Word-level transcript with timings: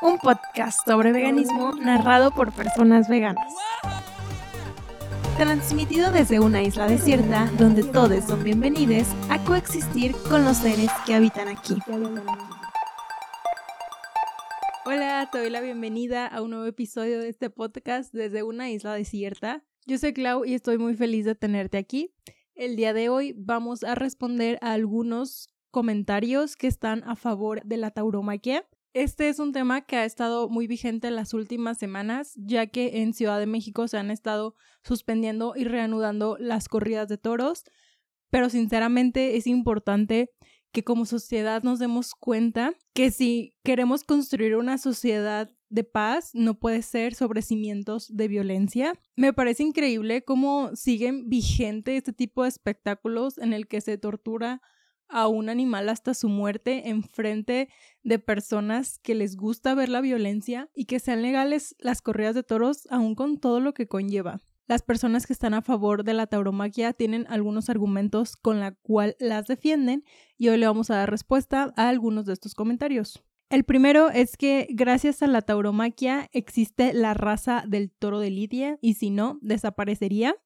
un 0.00 0.18
podcast 0.18 0.86
sobre 0.86 1.12
veganismo 1.12 1.72
narrado 1.72 2.30
por 2.30 2.52
personas 2.52 3.08
veganas. 3.08 3.52
Transmitido 5.36 6.12
desde 6.12 6.40
una 6.40 6.62
isla 6.62 6.86
desierta 6.86 7.50
donde 7.58 7.82
todos 7.82 8.24
son 8.24 8.44
bienvenidos 8.44 9.08
a 9.28 9.42
coexistir 9.44 10.14
con 10.28 10.44
los 10.44 10.58
seres 10.58 10.90
que 11.04 11.14
habitan 11.14 11.48
aquí. 11.48 11.76
Hola, 14.84 15.28
te 15.30 15.38
doy 15.38 15.50
la 15.50 15.60
bienvenida 15.60 16.26
a 16.26 16.42
un 16.42 16.50
nuevo 16.50 16.66
episodio 16.66 17.20
de 17.20 17.28
este 17.28 17.50
podcast 17.50 18.12
desde 18.12 18.42
una 18.42 18.70
isla 18.70 18.94
desierta. 18.94 19.64
Yo 19.86 19.98
soy 19.98 20.12
Clau 20.12 20.44
y 20.44 20.54
estoy 20.54 20.78
muy 20.78 20.94
feliz 20.94 21.24
de 21.24 21.34
tenerte 21.34 21.76
aquí. 21.76 22.14
El 22.54 22.76
día 22.76 22.92
de 22.92 23.08
hoy 23.08 23.34
vamos 23.36 23.84
a 23.84 23.94
responder 23.94 24.58
a 24.62 24.72
algunos 24.72 25.48
comentarios 25.70 26.56
que 26.56 26.66
están 26.66 27.04
a 27.04 27.16
favor 27.16 27.62
de 27.64 27.76
la 27.76 27.90
tauromaquia. 27.90 28.64
Este 28.94 29.28
es 29.28 29.38
un 29.38 29.52
tema 29.52 29.82
que 29.82 29.96
ha 29.96 30.04
estado 30.04 30.48
muy 30.48 30.66
vigente 30.66 31.08
en 31.08 31.16
las 31.16 31.34
últimas 31.34 31.78
semanas, 31.78 32.32
ya 32.36 32.66
que 32.66 33.02
en 33.02 33.12
Ciudad 33.12 33.38
de 33.38 33.46
México 33.46 33.86
se 33.86 33.98
han 33.98 34.10
estado 34.10 34.54
suspendiendo 34.82 35.52
y 35.54 35.64
reanudando 35.64 36.36
las 36.40 36.68
corridas 36.68 37.06
de 37.08 37.18
toros, 37.18 37.64
pero 38.30 38.48
sinceramente 38.48 39.36
es 39.36 39.46
importante 39.46 40.30
que 40.72 40.84
como 40.84 41.06
sociedad 41.06 41.62
nos 41.62 41.78
demos 41.78 42.14
cuenta 42.14 42.74
que 42.94 43.10
si 43.10 43.54
queremos 43.62 44.04
construir 44.04 44.56
una 44.56 44.78
sociedad 44.78 45.50
de 45.70 45.84
paz, 45.84 46.30
no 46.34 46.58
puede 46.58 46.82
ser 46.82 47.14
sobre 47.14 47.42
cimientos 47.42 48.14
de 48.14 48.28
violencia. 48.28 48.94
Me 49.16 49.32
parece 49.32 49.62
increíble 49.62 50.24
cómo 50.24 50.74
siguen 50.74 51.28
vigente 51.28 51.96
este 51.96 52.12
tipo 52.12 52.42
de 52.42 52.48
espectáculos 52.48 53.38
en 53.38 53.52
el 53.52 53.66
que 53.66 53.80
se 53.80 53.98
tortura 53.98 54.62
a 55.08 55.28
un 55.28 55.48
animal 55.48 55.88
hasta 55.88 56.14
su 56.14 56.28
muerte 56.28 56.88
en 56.88 57.02
frente 57.02 57.68
de 58.02 58.18
personas 58.18 58.98
que 58.98 59.14
les 59.14 59.36
gusta 59.36 59.74
ver 59.74 59.88
la 59.88 60.00
violencia 60.00 60.70
y 60.74 60.84
que 60.84 61.00
sean 61.00 61.22
legales 61.22 61.76
las 61.78 62.02
corridas 62.02 62.34
de 62.34 62.42
toros 62.42 62.86
aún 62.90 63.14
con 63.14 63.38
todo 63.38 63.60
lo 63.60 63.74
que 63.74 63.88
conlleva. 63.88 64.40
Las 64.68 64.82
personas 64.82 65.26
que 65.26 65.32
están 65.32 65.54
a 65.54 65.62
favor 65.62 66.04
de 66.04 66.12
la 66.12 66.26
tauromaquia 66.26 66.92
tienen 66.92 67.24
algunos 67.30 67.70
argumentos 67.70 68.36
con 68.36 68.60
la 68.60 68.72
cual 68.72 69.16
las 69.18 69.46
defienden 69.46 70.04
y 70.36 70.48
hoy 70.48 70.58
le 70.58 70.66
vamos 70.66 70.90
a 70.90 70.96
dar 70.96 71.10
respuesta 71.10 71.72
a 71.76 71.88
algunos 71.88 72.26
de 72.26 72.34
estos 72.34 72.54
comentarios. 72.54 73.24
El 73.48 73.64
primero 73.64 74.10
es 74.10 74.36
que 74.36 74.66
gracias 74.68 75.22
a 75.22 75.26
la 75.26 75.40
tauromaquia 75.40 76.28
existe 76.32 76.92
la 76.92 77.14
raza 77.14 77.64
del 77.66 77.90
toro 77.90 78.20
de 78.20 78.28
Lidia 78.28 78.78
y 78.82 78.94
si 78.94 79.08
no, 79.08 79.38
desaparecería. 79.40 80.36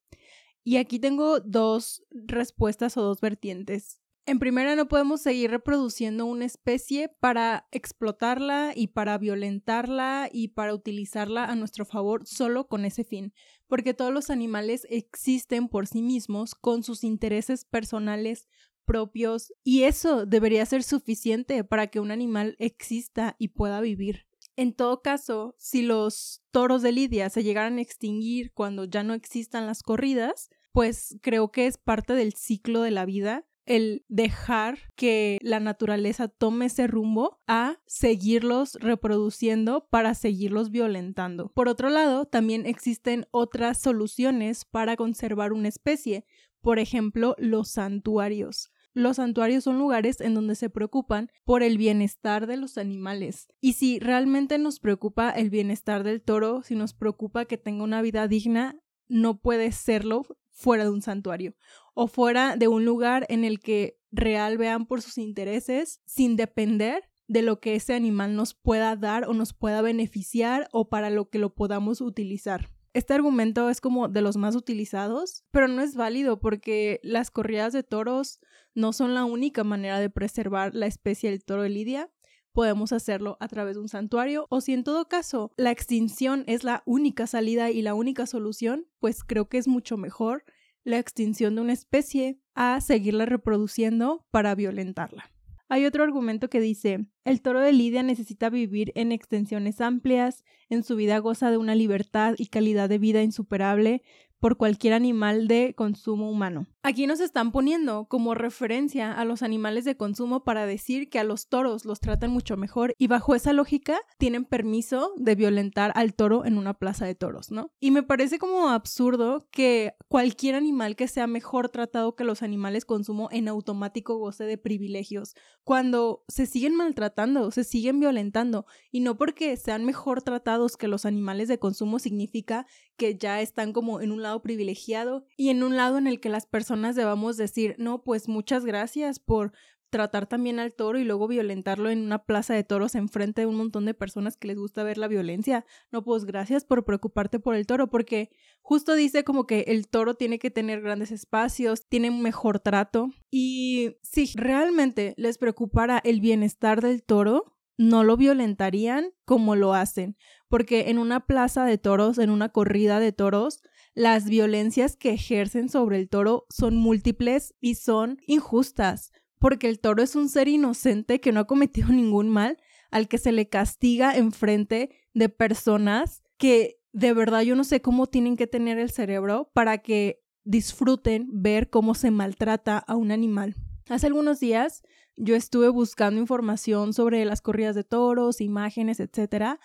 Y 0.63 0.77
aquí 0.77 0.99
tengo 0.99 1.41
dos 1.41 2.05
respuestas 2.11 2.95
o 2.95 3.01
dos 3.01 3.19
vertientes. 3.19 3.99
En 4.25 4.39
primera, 4.39 4.77
no 4.77 4.87
podemos 4.87 5.21
seguir 5.21 5.51
reproduciendo 5.51 6.25
una 6.25 6.45
especie 6.45 7.09
para 7.09 7.67
explotarla 7.71 8.71
y 8.73 8.87
para 8.87 9.17
violentarla 9.17 10.29
y 10.31 10.49
para 10.49 10.73
utilizarla 10.73 11.43
a 11.43 11.55
nuestro 11.55 11.83
favor 11.83 12.25
solo 12.25 12.69
con 12.69 12.85
ese 12.85 13.03
fin, 13.03 13.33
porque 13.67 13.93
todos 13.93 14.13
los 14.13 14.29
animales 14.29 14.87
existen 14.89 15.67
por 15.67 15.87
sí 15.87 16.01
mismos 16.01 16.55
con 16.55 16.83
sus 16.83 17.03
intereses 17.03 17.65
personales 17.65 18.47
propios 18.85 19.51
y 19.61 19.83
eso 19.83 20.25
debería 20.25 20.65
ser 20.65 20.83
suficiente 20.83 21.65
para 21.65 21.87
que 21.87 21.99
un 21.99 22.11
animal 22.11 22.55
exista 22.59 23.35
y 23.39 23.49
pueda 23.49 23.81
vivir. 23.81 24.25
En 24.55 24.73
todo 24.73 25.01
caso, 25.01 25.53
si 25.57 25.81
los 25.81 26.41
toros 26.51 26.81
de 26.81 26.93
Lidia 26.93 27.29
se 27.29 27.43
llegaran 27.43 27.77
a 27.77 27.81
extinguir 27.81 28.53
cuando 28.53 28.85
ya 28.85 29.03
no 29.03 29.15
existan 29.15 29.65
las 29.65 29.83
corridas, 29.83 30.49
pues 30.71 31.17
creo 31.21 31.51
que 31.51 31.67
es 31.67 31.77
parte 31.77 32.13
del 32.13 32.33
ciclo 32.33 32.83
de 32.83 32.91
la 32.91 33.05
vida 33.05 33.45
el 33.65 34.05
dejar 34.07 34.79
que 34.95 35.37
la 35.41 35.59
naturaleza 35.59 36.27
tome 36.27 36.65
ese 36.65 36.87
rumbo 36.87 37.41
a 37.47 37.77
seguirlos 37.85 38.75
reproduciendo 38.75 39.87
para 39.89 40.13
seguirlos 40.15 40.69
violentando. 40.69 41.51
Por 41.53 41.67
otro 41.67 41.89
lado, 41.89 42.25
también 42.25 42.65
existen 42.65 43.27
otras 43.31 43.79
soluciones 43.79 44.65
para 44.65 44.95
conservar 44.95 45.53
una 45.53 45.69
especie, 45.69 46.25
por 46.61 46.79
ejemplo, 46.79 47.35
los 47.37 47.69
santuarios. 47.69 48.71
Los 48.95 49.15
santuarios 49.15 49.63
son 49.63 49.79
lugares 49.79 50.21
en 50.21 50.35
donde 50.35 50.53
se 50.53 50.69
preocupan 50.69 51.29
por 51.45 51.63
el 51.63 51.79
bienestar 51.79 52.45
de 52.45 52.57
los 52.57 52.77
animales. 52.77 53.47
Y 53.59 53.73
si 53.73 53.97
realmente 53.99 54.59
nos 54.59 54.79
preocupa 54.79 55.31
el 55.31 55.49
bienestar 55.49 56.03
del 56.03 56.21
toro, 56.21 56.61
si 56.61 56.75
nos 56.75 56.93
preocupa 56.93 57.45
que 57.45 57.57
tenga 57.57 57.83
una 57.83 58.03
vida 58.03 58.27
digna, 58.27 58.79
no 59.07 59.39
puede 59.39 59.71
serlo 59.71 60.23
fuera 60.51 60.83
de 60.83 60.91
un 60.91 61.01
santuario 61.01 61.55
o 61.93 62.07
fuera 62.07 62.55
de 62.57 62.67
un 62.67 62.85
lugar 62.85 63.25
en 63.29 63.43
el 63.43 63.59
que 63.59 63.99
real 64.11 64.57
vean 64.57 64.85
por 64.85 65.01
sus 65.01 65.17
intereses 65.17 66.01
sin 66.05 66.35
depender 66.35 67.09
de 67.27 67.41
lo 67.41 67.59
que 67.59 67.75
ese 67.75 67.93
animal 67.93 68.35
nos 68.35 68.53
pueda 68.53 68.95
dar 68.95 69.27
o 69.27 69.33
nos 69.33 69.53
pueda 69.53 69.81
beneficiar 69.81 70.67
o 70.71 70.89
para 70.89 71.09
lo 71.09 71.29
que 71.29 71.39
lo 71.39 71.53
podamos 71.53 72.01
utilizar. 72.01 72.69
Este 72.93 73.15
argumento 73.15 73.69
es 73.69 73.81
como 73.81 74.07
de 74.07 74.21
los 74.21 74.37
más 74.37 74.55
utilizados, 74.55 75.43
pero 75.49 75.67
no 75.67 75.81
es 75.81 75.95
válido 75.95 76.39
porque 76.39 76.99
las 77.01 77.31
corridas 77.31 77.73
de 77.73 77.81
toros 77.81 78.39
no 78.75 78.93
son 78.93 79.15
la 79.15 79.25
única 79.25 79.63
manera 79.63 79.99
de 79.99 80.11
preservar 80.11 80.75
la 80.75 80.85
especie 80.85 81.31
del 81.31 81.43
toro 81.43 81.63
de 81.63 81.69
Lidia. 81.69 82.11
Podemos 82.51 82.93
hacerlo 82.93 83.35
a 83.39 83.47
través 83.47 83.77
de 83.77 83.81
un 83.81 83.89
santuario 83.89 84.45
o 84.51 84.61
si 84.61 84.73
en 84.73 84.83
todo 84.83 85.07
caso 85.07 85.51
la 85.57 85.71
extinción 85.71 86.43
es 86.45 86.63
la 86.63 86.83
única 86.85 87.25
salida 87.25 87.71
y 87.71 87.81
la 87.81 87.95
única 87.95 88.27
solución, 88.27 88.85
pues 88.99 89.23
creo 89.23 89.49
que 89.49 89.57
es 89.57 89.67
mucho 89.67 89.97
mejor 89.97 90.43
la 90.83 90.99
extinción 90.99 91.55
de 91.55 91.61
una 91.61 91.73
especie 91.73 92.39
a 92.55 92.79
seguirla 92.81 93.25
reproduciendo 93.25 94.25
para 94.31 94.55
violentarla. 94.55 95.31
Hay 95.69 95.85
otro 95.85 96.03
argumento 96.03 96.49
que 96.49 96.59
dice, 96.59 97.07
el 97.25 97.41
toro 97.41 97.59
de 97.59 97.71
Lidia 97.71 98.03
necesita 98.03 98.49
vivir 98.49 98.91
en 98.95 99.11
extensiones 99.11 99.81
amplias, 99.81 100.43
en 100.69 100.83
su 100.83 100.95
vida 100.95 101.17
goza 101.17 101.49
de 101.49 101.57
una 101.57 101.73
libertad 101.73 102.35
y 102.37 102.47
calidad 102.47 102.89
de 102.89 102.99
vida 102.99 103.23
insuperable, 103.23 104.03
por 104.43 104.57
cualquier 104.57 104.93
animal 104.93 105.47
de 105.47 105.73
consumo 105.73 106.29
humano. 106.29 106.67
Aquí 106.85 107.07
nos 107.07 107.21
están 107.21 107.53
poniendo 107.53 108.07
como 108.09 108.35
referencia 108.35 109.13
a 109.13 109.23
los 109.23 109.41
animales 109.41 109.85
de 109.85 109.95
consumo 109.95 110.43
para 110.43 110.65
decir 110.65 111.09
que 111.09 111.17
a 111.17 111.23
los 111.23 111.47
toros 111.47 111.85
los 111.85 112.01
tratan 112.01 112.31
mucho 112.31 112.57
mejor 112.57 112.93
y 112.97 113.07
bajo 113.07 113.35
esa 113.35 113.53
lógica 113.53 114.01
tienen 114.17 114.43
permiso 114.43 115.13
de 115.15 115.35
violentar 115.35 115.93
al 115.95 116.13
toro 116.13 116.43
en 116.43 116.57
una 116.57 116.73
plaza 116.73 117.05
de 117.05 117.15
toros, 117.15 117.51
¿no? 117.51 117.71
Y 117.79 117.91
me 117.91 118.03
parece 118.03 118.37
como 118.37 118.67
absurdo 118.67 119.47
que 119.49 119.93
cualquier 120.09 120.55
animal 120.55 120.97
que 120.97 121.07
sea 121.07 121.25
mejor 121.25 121.69
tratado 121.69 122.17
que 122.17 122.25
los 122.25 122.43
animales 122.43 122.83
consumo 122.83 123.29
en 123.31 123.47
automático 123.47 124.17
goce 124.17 124.43
de 124.43 124.57
privilegios, 124.57 125.35
cuando 125.63 126.25
se 126.27 126.47
siguen 126.47 126.75
maltratando, 126.75 127.49
se 127.51 127.63
siguen 127.63 128.01
violentando 128.01 128.65
y 128.91 128.99
no 128.99 129.15
porque 129.15 129.55
sean 129.55 129.85
mejor 129.85 130.21
tratados 130.21 130.75
que 130.75 130.89
los 130.89 131.05
animales 131.05 131.47
de 131.47 131.59
consumo 131.59 131.97
significa 131.97 132.65
que 132.97 133.15
ya 133.15 133.39
están 133.39 133.71
como 133.71 134.01
en 134.01 134.11
un 134.11 134.21
lado 134.21 134.32
privilegiado 134.41 135.25
y 135.37 135.49
en 135.49 135.63
un 135.63 135.77
lado 135.77 135.97
en 135.97 136.07
el 136.07 136.19
que 136.19 136.29
las 136.29 136.45
personas 136.45 136.95
debamos 136.95 137.37
decir, 137.37 137.75
no, 137.77 138.03
pues 138.03 138.27
muchas 138.27 138.65
gracias 138.65 139.19
por 139.19 139.53
tratar 139.93 140.25
también 140.25 140.59
al 140.59 140.73
toro 140.73 140.97
y 140.97 141.03
luego 141.03 141.27
violentarlo 141.27 141.91
en 141.91 142.01
una 142.01 142.25
plaza 142.25 142.55
de 142.55 142.63
toros 142.63 142.95
enfrente 142.95 143.41
de 143.41 143.47
un 143.47 143.55
montón 143.55 143.85
de 143.85 143.93
personas 143.93 144.37
que 144.37 144.47
les 144.47 144.57
gusta 144.57 144.81
ver 144.81 144.97
la 144.97 145.07
violencia. 145.07 145.65
No, 145.91 146.03
pues 146.03 146.25
gracias 146.25 146.65
por 146.65 146.83
preocuparte 146.83 147.39
por 147.39 147.53
el 147.53 147.67
toro, 147.67 147.91
porque 147.91 148.31
justo 148.63 148.95
dice 148.95 149.23
como 149.23 149.45
que 149.45 149.65
el 149.67 149.87
toro 149.87 150.15
tiene 150.15 150.39
que 150.39 150.49
tener 150.49 150.81
grandes 150.81 151.11
espacios, 151.11 151.87
tiene 151.87 152.09
un 152.09 152.23
mejor 152.23 152.59
trato. 152.59 153.09
Y 153.29 153.97
si 154.01 154.31
realmente 154.33 155.13
les 155.15 155.37
preocupara 155.37 156.01
el 156.03 156.21
bienestar 156.21 156.81
del 156.81 157.03
toro, 157.03 157.53
no 157.77 158.03
lo 158.03 158.17
violentarían 158.17 159.11
como 159.25 159.55
lo 159.55 159.75
hacen, 159.75 160.17
porque 160.47 160.89
en 160.89 160.97
una 160.97 161.27
plaza 161.27 161.65
de 161.65 161.77
toros, 161.77 162.17
en 162.17 162.31
una 162.31 162.49
corrida 162.49 162.99
de 162.99 163.11
toros, 163.11 163.61
las 163.93 164.25
violencias 164.25 164.95
que 164.95 165.11
ejercen 165.11 165.69
sobre 165.69 165.97
el 165.97 166.09
toro 166.09 166.45
son 166.49 166.75
múltiples 166.77 167.53
y 167.59 167.75
son 167.75 168.17
injustas, 168.25 169.11
porque 169.39 169.67
el 169.67 169.79
toro 169.79 170.01
es 170.01 170.15
un 170.15 170.29
ser 170.29 170.47
inocente 170.47 171.19
que 171.19 171.31
no 171.31 171.41
ha 171.41 171.47
cometido 171.47 171.87
ningún 171.91 172.29
mal, 172.29 172.57
al 172.91 173.07
que 173.07 173.17
se 173.17 173.31
le 173.31 173.49
castiga 173.49 174.15
en 174.15 174.31
frente 174.31 174.91
de 175.13 175.29
personas 175.29 176.23
que 176.37 176.79
de 176.91 177.13
verdad 177.13 177.41
yo 177.41 177.55
no 177.55 177.63
sé 177.63 177.81
cómo 177.81 178.07
tienen 178.07 178.37
que 178.37 178.47
tener 178.47 178.77
el 178.77 178.91
cerebro 178.91 179.49
para 179.53 179.79
que 179.79 180.21
disfruten 180.43 181.27
ver 181.31 181.69
cómo 181.69 181.95
se 181.95 182.11
maltrata 182.11 182.77
a 182.77 182.95
un 182.95 183.11
animal. 183.11 183.55
Hace 183.89 184.07
algunos 184.07 184.39
días 184.39 184.83
yo 185.15 185.35
estuve 185.35 185.69
buscando 185.69 186.19
información 186.19 186.93
sobre 186.93 187.25
las 187.25 187.41
corridas 187.41 187.75
de 187.75 187.83
toros, 187.83 188.41
imágenes, 188.41 188.99
etcétera, 188.99 189.59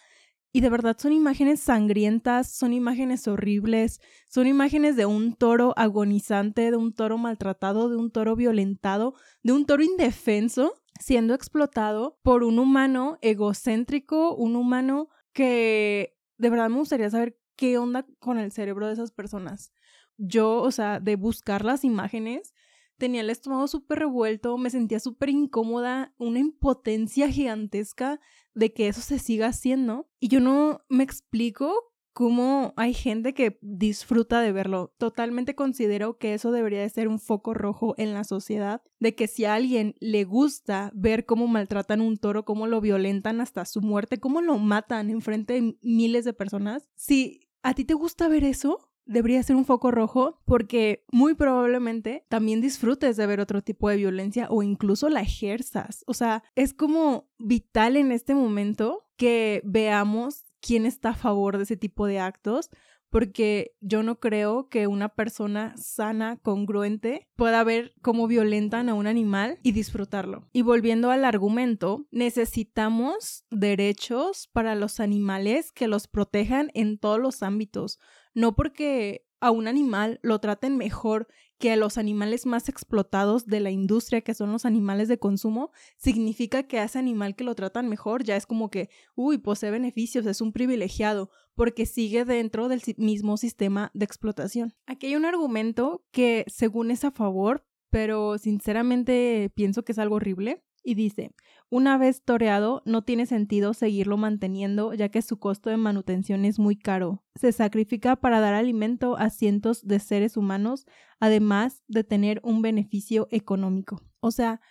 y 0.52 0.60
de 0.60 0.70
verdad 0.70 0.96
son 0.98 1.12
imágenes 1.12 1.60
sangrientas, 1.60 2.50
son 2.50 2.72
imágenes 2.72 3.28
horribles, 3.28 4.00
son 4.28 4.46
imágenes 4.46 4.96
de 4.96 5.06
un 5.06 5.34
toro 5.34 5.74
agonizante, 5.76 6.70
de 6.70 6.76
un 6.76 6.92
toro 6.92 7.18
maltratado, 7.18 7.88
de 7.88 7.96
un 7.96 8.10
toro 8.10 8.34
violentado, 8.34 9.14
de 9.42 9.52
un 9.52 9.66
toro 9.66 9.82
indefenso 9.82 10.74
siendo 11.00 11.34
explotado 11.34 12.18
por 12.22 12.42
un 12.42 12.58
humano 12.58 13.18
egocéntrico, 13.20 14.34
un 14.34 14.56
humano 14.56 15.08
que 15.32 16.16
de 16.38 16.50
verdad 16.50 16.68
me 16.68 16.78
gustaría 16.78 17.10
saber 17.10 17.38
qué 17.56 17.78
onda 17.78 18.06
con 18.18 18.38
el 18.38 18.52
cerebro 18.52 18.86
de 18.86 18.94
esas 18.94 19.12
personas. 19.12 19.72
Yo, 20.16 20.60
o 20.62 20.70
sea, 20.70 20.98
de 20.98 21.16
buscar 21.16 21.64
las 21.64 21.84
imágenes, 21.84 22.54
tenía 22.98 23.22
el 23.22 23.30
estómago 23.30 23.66
súper 23.68 24.00
revuelto, 24.00 24.58
me 24.58 24.70
sentía 24.70 25.00
súper 25.00 25.30
incómoda, 25.30 26.12
una 26.18 26.40
impotencia 26.40 27.30
gigantesca 27.30 28.20
de 28.54 28.72
que 28.72 28.88
eso 28.88 29.00
se 29.00 29.18
siga 29.18 29.46
haciendo. 29.46 30.08
Y 30.20 30.28
yo 30.28 30.40
no 30.40 30.82
me 30.88 31.04
explico 31.04 31.94
cómo 32.12 32.74
hay 32.76 32.94
gente 32.94 33.32
que 33.32 33.60
disfruta 33.62 34.40
de 34.40 34.50
verlo. 34.50 34.92
Totalmente 34.98 35.54
considero 35.54 36.18
que 36.18 36.34
eso 36.34 36.50
debería 36.50 36.80
de 36.80 36.88
ser 36.88 37.06
un 37.06 37.20
foco 37.20 37.54
rojo 37.54 37.94
en 37.96 38.12
la 38.12 38.24
sociedad, 38.24 38.82
de 38.98 39.14
que 39.14 39.28
si 39.28 39.44
a 39.44 39.54
alguien 39.54 39.94
le 40.00 40.24
gusta 40.24 40.90
ver 40.94 41.26
cómo 41.26 41.46
maltratan 41.46 42.00
un 42.00 42.16
toro, 42.16 42.44
cómo 42.44 42.66
lo 42.66 42.80
violentan 42.80 43.40
hasta 43.40 43.64
su 43.64 43.82
muerte, 43.82 44.18
cómo 44.18 44.42
lo 44.42 44.58
matan 44.58 45.10
en 45.10 45.20
frente 45.20 45.52
de 45.52 45.78
miles 45.80 46.24
de 46.24 46.32
personas, 46.32 46.88
si 46.96 47.48
a 47.62 47.74
ti 47.74 47.84
te 47.84 47.94
gusta 47.94 48.26
ver 48.26 48.42
eso, 48.42 48.90
debería 49.08 49.42
ser 49.42 49.56
un 49.56 49.64
foco 49.64 49.90
rojo 49.90 50.40
porque 50.44 51.04
muy 51.10 51.34
probablemente 51.34 52.24
también 52.28 52.60
disfrutes 52.60 53.16
de 53.16 53.26
ver 53.26 53.40
otro 53.40 53.62
tipo 53.62 53.88
de 53.88 53.96
violencia 53.96 54.46
o 54.50 54.62
incluso 54.62 55.08
la 55.08 55.22
ejerzas. 55.22 56.04
O 56.06 56.14
sea, 56.14 56.44
es 56.54 56.74
como 56.74 57.28
vital 57.38 57.96
en 57.96 58.12
este 58.12 58.34
momento 58.34 59.08
que 59.16 59.62
veamos 59.64 60.44
quién 60.60 60.86
está 60.86 61.10
a 61.10 61.14
favor 61.14 61.56
de 61.56 61.64
ese 61.64 61.76
tipo 61.76 62.06
de 62.06 62.20
actos, 62.20 62.70
porque 63.10 63.72
yo 63.80 64.02
no 64.02 64.20
creo 64.20 64.68
que 64.68 64.86
una 64.86 65.08
persona 65.08 65.74
sana, 65.76 66.38
congruente, 66.42 67.28
pueda 67.36 67.64
ver 67.64 67.94
cómo 68.02 68.26
violentan 68.26 68.88
a 68.88 68.94
un 68.94 69.06
animal 69.06 69.58
y 69.62 69.72
disfrutarlo. 69.72 70.48
Y 70.52 70.62
volviendo 70.62 71.10
al 71.10 71.24
argumento, 71.24 72.06
necesitamos 72.10 73.44
derechos 73.50 74.48
para 74.52 74.74
los 74.74 75.00
animales 75.00 75.72
que 75.72 75.88
los 75.88 76.08
protejan 76.08 76.70
en 76.74 76.98
todos 76.98 77.18
los 77.18 77.42
ámbitos, 77.42 77.98
no 78.34 78.54
porque 78.54 79.27
a 79.40 79.50
un 79.50 79.68
animal 79.68 80.18
lo 80.22 80.38
traten 80.40 80.76
mejor 80.76 81.28
que 81.58 81.72
a 81.72 81.76
los 81.76 81.98
animales 81.98 82.46
más 82.46 82.68
explotados 82.68 83.46
de 83.46 83.60
la 83.60 83.70
industria, 83.70 84.20
que 84.20 84.34
son 84.34 84.52
los 84.52 84.64
animales 84.64 85.08
de 85.08 85.18
consumo, 85.18 85.72
significa 85.96 86.62
que 86.62 86.78
a 86.78 86.84
ese 86.84 86.98
animal 86.98 87.34
que 87.34 87.44
lo 87.44 87.54
tratan 87.54 87.88
mejor 87.88 88.22
ya 88.22 88.36
es 88.36 88.46
como 88.46 88.70
que, 88.70 88.88
uy, 89.16 89.38
posee 89.38 89.70
beneficios, 89.70 90.24
es 90.26 90.40
un 90.40 90.52
privilegiado, 90.52 91.30
porque 91.54 91.86
sigue 91.86 92.24
dentro 92.24 92.68
del 92.68 92.82
mismo 92.96 93.36
sistema 93.36 93.90
de 93.92 94.04
explotación. 94.04 94.74
Aquí 94.86 95.08
hay 95.08 95.16
un 95.16 95.24
argumento 95.24 96.04
que 96.12 96.44
según 96.46 96.92
es 96.92 97.04
a 97.04 97.10
favor, 97.10 97.66
pero 97.90 98.38
sinceramente 98.38 99.50
pienso 99.54 99.82
que 99.82 99.92
es 99.92 99.98
algo 99.98 100.16
horrible, 100.16 100.62
y 100.88 100.94
dice, 100.94 101.34
una 101.68 101.98
vez 101.98 102.22
toreado, 102.22 102.82
no 102.86 103.02
tiene 103.02 103.26
sentido 103.26 103.74
seguirlo 103.74 104.16
manteniendo 104.16 104.94
ya 104.94 105.10
que 105.10 105.20
su 105.20 105.38
costo 105.38 105.68
de 105.68 105.76
manutención 105.76 106.46
es 106.46 106.58
muy 106.58 106.76
caro. 106.76 107.22
Se 107.34 107.52
sacrifica 107.52 108.16
para 108.16 108.40
dar 108.40 108.54
alimento 108.54 109.18
a 109.18 109.28
cientos 109.28 109.86
de 109.86 110.00
seres 110.00 110.38
humanos, 110.38 110.86
además 111.20 111.82
de 111.88 112.04
tener 112.04 112.40
un 112.42 112.62
beneficio 112.62 113.28
económico. 113.30 114.00
O 114.20 114.30
sea, 114.30 114.62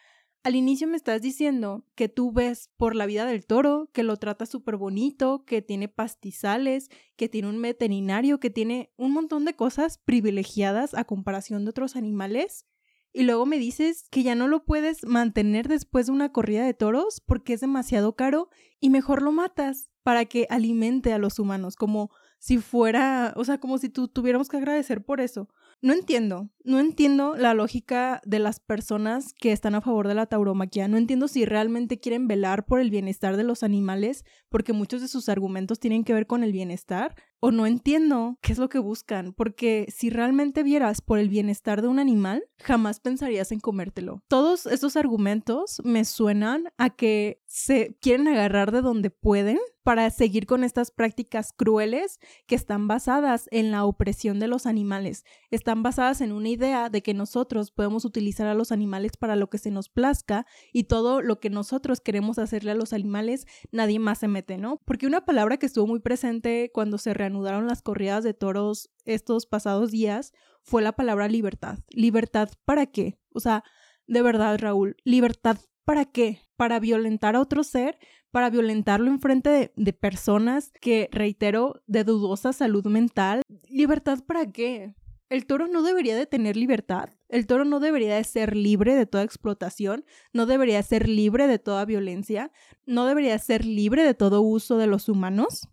al 0.41 0.55
inicio 0.55 0.87
me 0.87 0.97
estás 0.97 1.21
diciendo 1.21 1.85
que 1.93 2.09
tú 2.09 2.31
ves 2.31 2.71
por 2.77 2.95
la 2.95 3.05
vida 3.05 3.27
del 3.27 3.45
toro, 3.45 3.91
que 3.93 4.01
lo 4.01 4.17
trata 4.17 4.47
súper 4.47 4.75
bonito, 4.75 5.45
que 5.45 5.61
tiene 5.61 5.89
pastizales, 5.89 6.89
que 7.15 7.29
tiene 7.29 7.49
un 7.49 7.61
veterinario, 7.61 8.39
que 8.39 8.49
tiene 8.49 8.91
un 8.97 9.13
montón 9.13 9.45
de 9.45 9.53
cosas 9.53 9.99
privilegiadas 9.99 10.95
a 10.95 11.03
comparación 11.03 11.63
de 11.63 11.69
otros 11.69 11.95
animales 11.95 12.65
y 13.13 13.23
luego 13.23 13.45
me 13.45 13.57
dices 13.57 14.07
que 14.09 14.23
ya 14.23 14.35
no 14.35 14.47
lo 14.47 14.63
puedes 14.63 15.05
mantener 15.05 15.67
después 15.67 16.07
de 16.07 16.11
una 16.11 16.31
corrida 16.31 16.65
de 16.65 16.73
toros 16.73 17.21
porque 17.25 17.53
es 17.53 17.61
demasiado 17.61 18.15
caro 18.15 18.49
y 18.79 18.89
mejor 18.89 19.21
lo 19.21 19.31
matas 19.31 19.89
para 20.03 20.25
que 20.25 20.47
alimente 20.49 21.13
a 21.13 21.17
los 21.17 21.39
humanos, 21.39 21.75
como 21.75 22.11
si 22.39 22.59
fuera, 22.59 23.33
o 23.35 23.43
sea, 23.43 23.59
como 23.59 23.77
si 23.77 23.89
tú 23.89 24.07
tuviéramos 24.07 24.49
que 24.49 24.57
agradecer 24.57 25.03
por 25.03 25.19
eso. 25.19 25.49
No 25.81 25.93
entiendo, 25.93 26.49
no 26.63 26.79
entiendo 26.79 27.35
la 27.37 27.53
lógica 27.53 28.19
de 28.25 28.39
las 28.39 28.59
personas 28.59 29.33
que 29.33 29.51
están 29.51 29.75
a 29.75 29.81
favor 29.81 30.07
de 30.07 30.15
la 30.15 30.25
tauromaquia. 30.25 30.87
No 30.87 30.97
entiendo 30.97 31.27
si 31.27 31.45
realmente 31.45 31.99
quieren 31.99 32.27
velar 32.27 32.65
por 32.65 32.79
el 32.79 32.89
bienestar 32.89 33.37
de 33.37 33.43
los 33.43 33.61
animales, 33.61 34.25
porque 34.49 34.73
muchos 34.73 35.01
de 35.01 35.07
sus 35.07 35.29
argumentos 35.29 35.79
tienen 35.79 36.03
que 36.03 36.13
ver 36.13 36.25
con 36.25 36.43
el 36.43 36.51
bienestar, 36.51 37.15
o 37.39 37.51
no 37.51 37.67
entiendo 37.67 38.39
qué 38.41 38.53
es 38.53 38.57
lo 38.57 38.69
que 38.69 38.79
buscan, 38.79 39.33
porque 39.33 39.85
si 39.95 40.09
realmente 40.09 40.63
vieras 40.63 41.01
por 41.01 41.19
el 41.19 41.29
bienestar 41.29 41.83
de 41.83 41.87
un 41.87 41.99
animal, 41.99 42.43
jamás 42.57 42.99
pensarías 42.99 43.51
en 43.51 43.59
comértelo. 43.59 44.23
Todos 44.27 44.65
estos 44.65 44.95
argumentos 44.95 45.79
me 45.83 46.05
suenan 46.05 46.69
a 46.77 46.89
que 46.89 47.41
se 47.45 47.95
quieren 48.01 48.27
agarrar 48.27 48.71
de 48.71 48.81
donde 48.81 49.11
pueden 49.11 49.59
para 49.87 50.09
seguir 50.09 50.47
con 50.47 50.65
estas 50.65 50.91
prácticas 50.91 51.53
crueles 51.53 52.19
que 52.45 52.55
están 52.55 52.89
basadas 52.89 53.47
en 53.51 53.71
la 53.71 53.85
opresión 53.85 54.37
de 54.37 54.49
los 54.49 54.65
animales, 54.65 55.23
están 55.49 55.81
basadas 55.81 56.19
en 56.19 56.33
una 56.33 56.49
idea 56.49 56.89
de 56.89 57.01
que 57.01 57.13
nosotros 57.13 57.71
podemos 57.71 58.03
utilizar 58.03 58.47
a 58.47 58.53
los 58.53 58.73
animales 58.73 59.15
para 59.15 59.37
lo 59.37 59.49
que 59.49 59.59
se 59.59 59.71
nos 59.71 59.87
plazca 59.87 60.45
y 60.73 60.83
todo 60.83 61.21
lo 61.21 61.39
que 61.39 61.49
nosotros 61.49 62.01
queremos 62.01 62.37
hacerle 62.37 62.71
a 62.71 62.75
los 62.75 62.91
animales, 62.91 63.45
nadie 63.71 63.97
más 63.97 64.17
se 64.17 64.27
mete, 64.27 64.57
¿no? 64.57 64.81
Porque 64.83 65.07
una 65.07 65.23
palabra 65.23 65.55
que 65.55 65.67
estuvo 65.67 65.87
muy 65.87 66.01
presente 66.01 66.69
cuando 66.73 66.97
se 66.97 67.13
reanudaron 67.13 67.65
las 67.65 67.81
corridas 67.81 68.25
de 68.25 68.33
toros 68.33 68.89
estos 69.05 69.45
pasados 69.45 69.89
días 69.89 70.33
fue 70.63 70.81
la 70.81 70.97
palabra 70.97 71.29
libertad. 71.29 71.79
¿Libertad 71.91 72.49
para 72.65 72.87
qué? 72.87 73.17
O 73.31 73.39
sea, 73.39 73.63
de 74.05 74.21
verdad, 74.21 74.59
Raúl, 74.59 74.97
¿libertad 75.05 75.59
para 75.87 76.03
qué? 76.03 76.41
¿Para 76.57 76.81
violentar 76.81 77.37
a 77.37 77.39
otro 77.39 77.63
ser? 77.63 77.97
para 78.29 78.49
violentarlo 78.49 79.09
en 79.09 79.21
frente 79.21 79.49
de, 79.49 79.71
de, 79.77 79.93
personas 79.93 80.71
que, 80.81 81.09
reitero, 81.11 81.81
de 81.87 82.03
dudosa 82.03 82.51
salud 82.53 82.85
mental. 82.85 83.41
¿Libertad 83.69 84.19
para 84.27 84.51
qué? 84.51 84.93
El 85.29 85.45
toro 85.45 85.67
no 85.67 85.81
debería 85.81 86.15
de 86.15 86.25
tener 86.25 86.55
libertad, 86.55 87.09
el 87.29 87.47
toro 87.47 87.65
no 87.65 87.79
debería 87.79 88.15
de 88.15 88.23
ser 88.25 88.55
libre 88.55 88.95
de 88.95 89.05
toda 89.05 89.23
explotación, 89.23 90.05
no 90.33 90.45
debería 90.45 90.83
ser 90.83 91.09
libre 91.09 91.47
de 91.47 91.57
toda 91.57 91.83
violencia, 91.85 92.51
no 92.85 93.05
debería 93.05 93.39
ser 93.39 93.65
libre 93.65 94.03
de 94.03 94.13
todo 94.13 94.41
uso 94.41 94.77
de 94.77 94.87
los 94.87 95.09
humanos, 95.09 95.67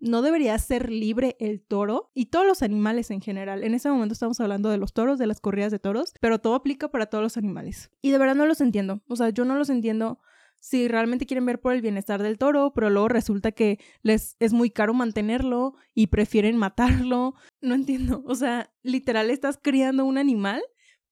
no 0.00 0.22
debería 0.22 0.58
ser 0.58 0.90
libre 0.90 1.36
el 1.40 1.62
toro 1.62 2.10
y 2.14 2.26
todos 2.26 2.46
los 2.46 2.62
animales 2.62 3.10
en 3.10 3.20
general. 3.20 3.64
En 3.64 3.74
ese 3.74 3.90
momento 3.90 4.12
estamos 4.12 4.40
hablando 4.40 4.70
de 4.70 4.78
los 4.78 4.92
toros, 4.92 5.18
de 5.18 5.26
las 5.26 5.40
corridas 5.40 5.72
de 5.72 5.78
toros, 5.78 6.12
pero 6.20 6.38
todo 6.38 6.54
aplica 6.54 6.90
para 6.90 7.06
todos 7.06 7.22
los 7.22 7.36
animales. 7.36 7.90
Y 8.02 8.10
de 8.10 8.18
verdad 8.18 8.34
no 8.34 8.46
los 8.46 8.60
entiendo, 8.60 9.02
o 9.08 9.16
sea, 9.16 9.30
yo 9.30 9.44
no 9.44 9.56
los 9.56 9.70
entiendo 9.70 10.20
si 10.58 10.88
realmente 10.88 11.26
quieren 11.26 11.46
ver 11.46 11.60
por 11.60 11.74
el 11.74 11.82
bienestar 11.82 12.22
del 12.22 12.38
toro, 12.38 12.72
pero 12.74 12.90
luego 12.90 13.08
resulta 13.08 13.52
que 13.52 13.78
les 14.02 14.36
es 14.40 14.52
muy 14.52 14.70
caro 14.70 14.94
mantenerlo 14.94 15.74
y 15.94 16.08
prefieren 16.08 16.56
matarlo. 16.56 17.34
No 17.60 17.74
entiendo. 17.74 18.22
O 18.26 18.34
sea, 18.34 18.72
literal 18.82 19.30
estás 19.30 19.58
criando 19.62 20.04
un 20.04 20.18
animal 20.18 20.62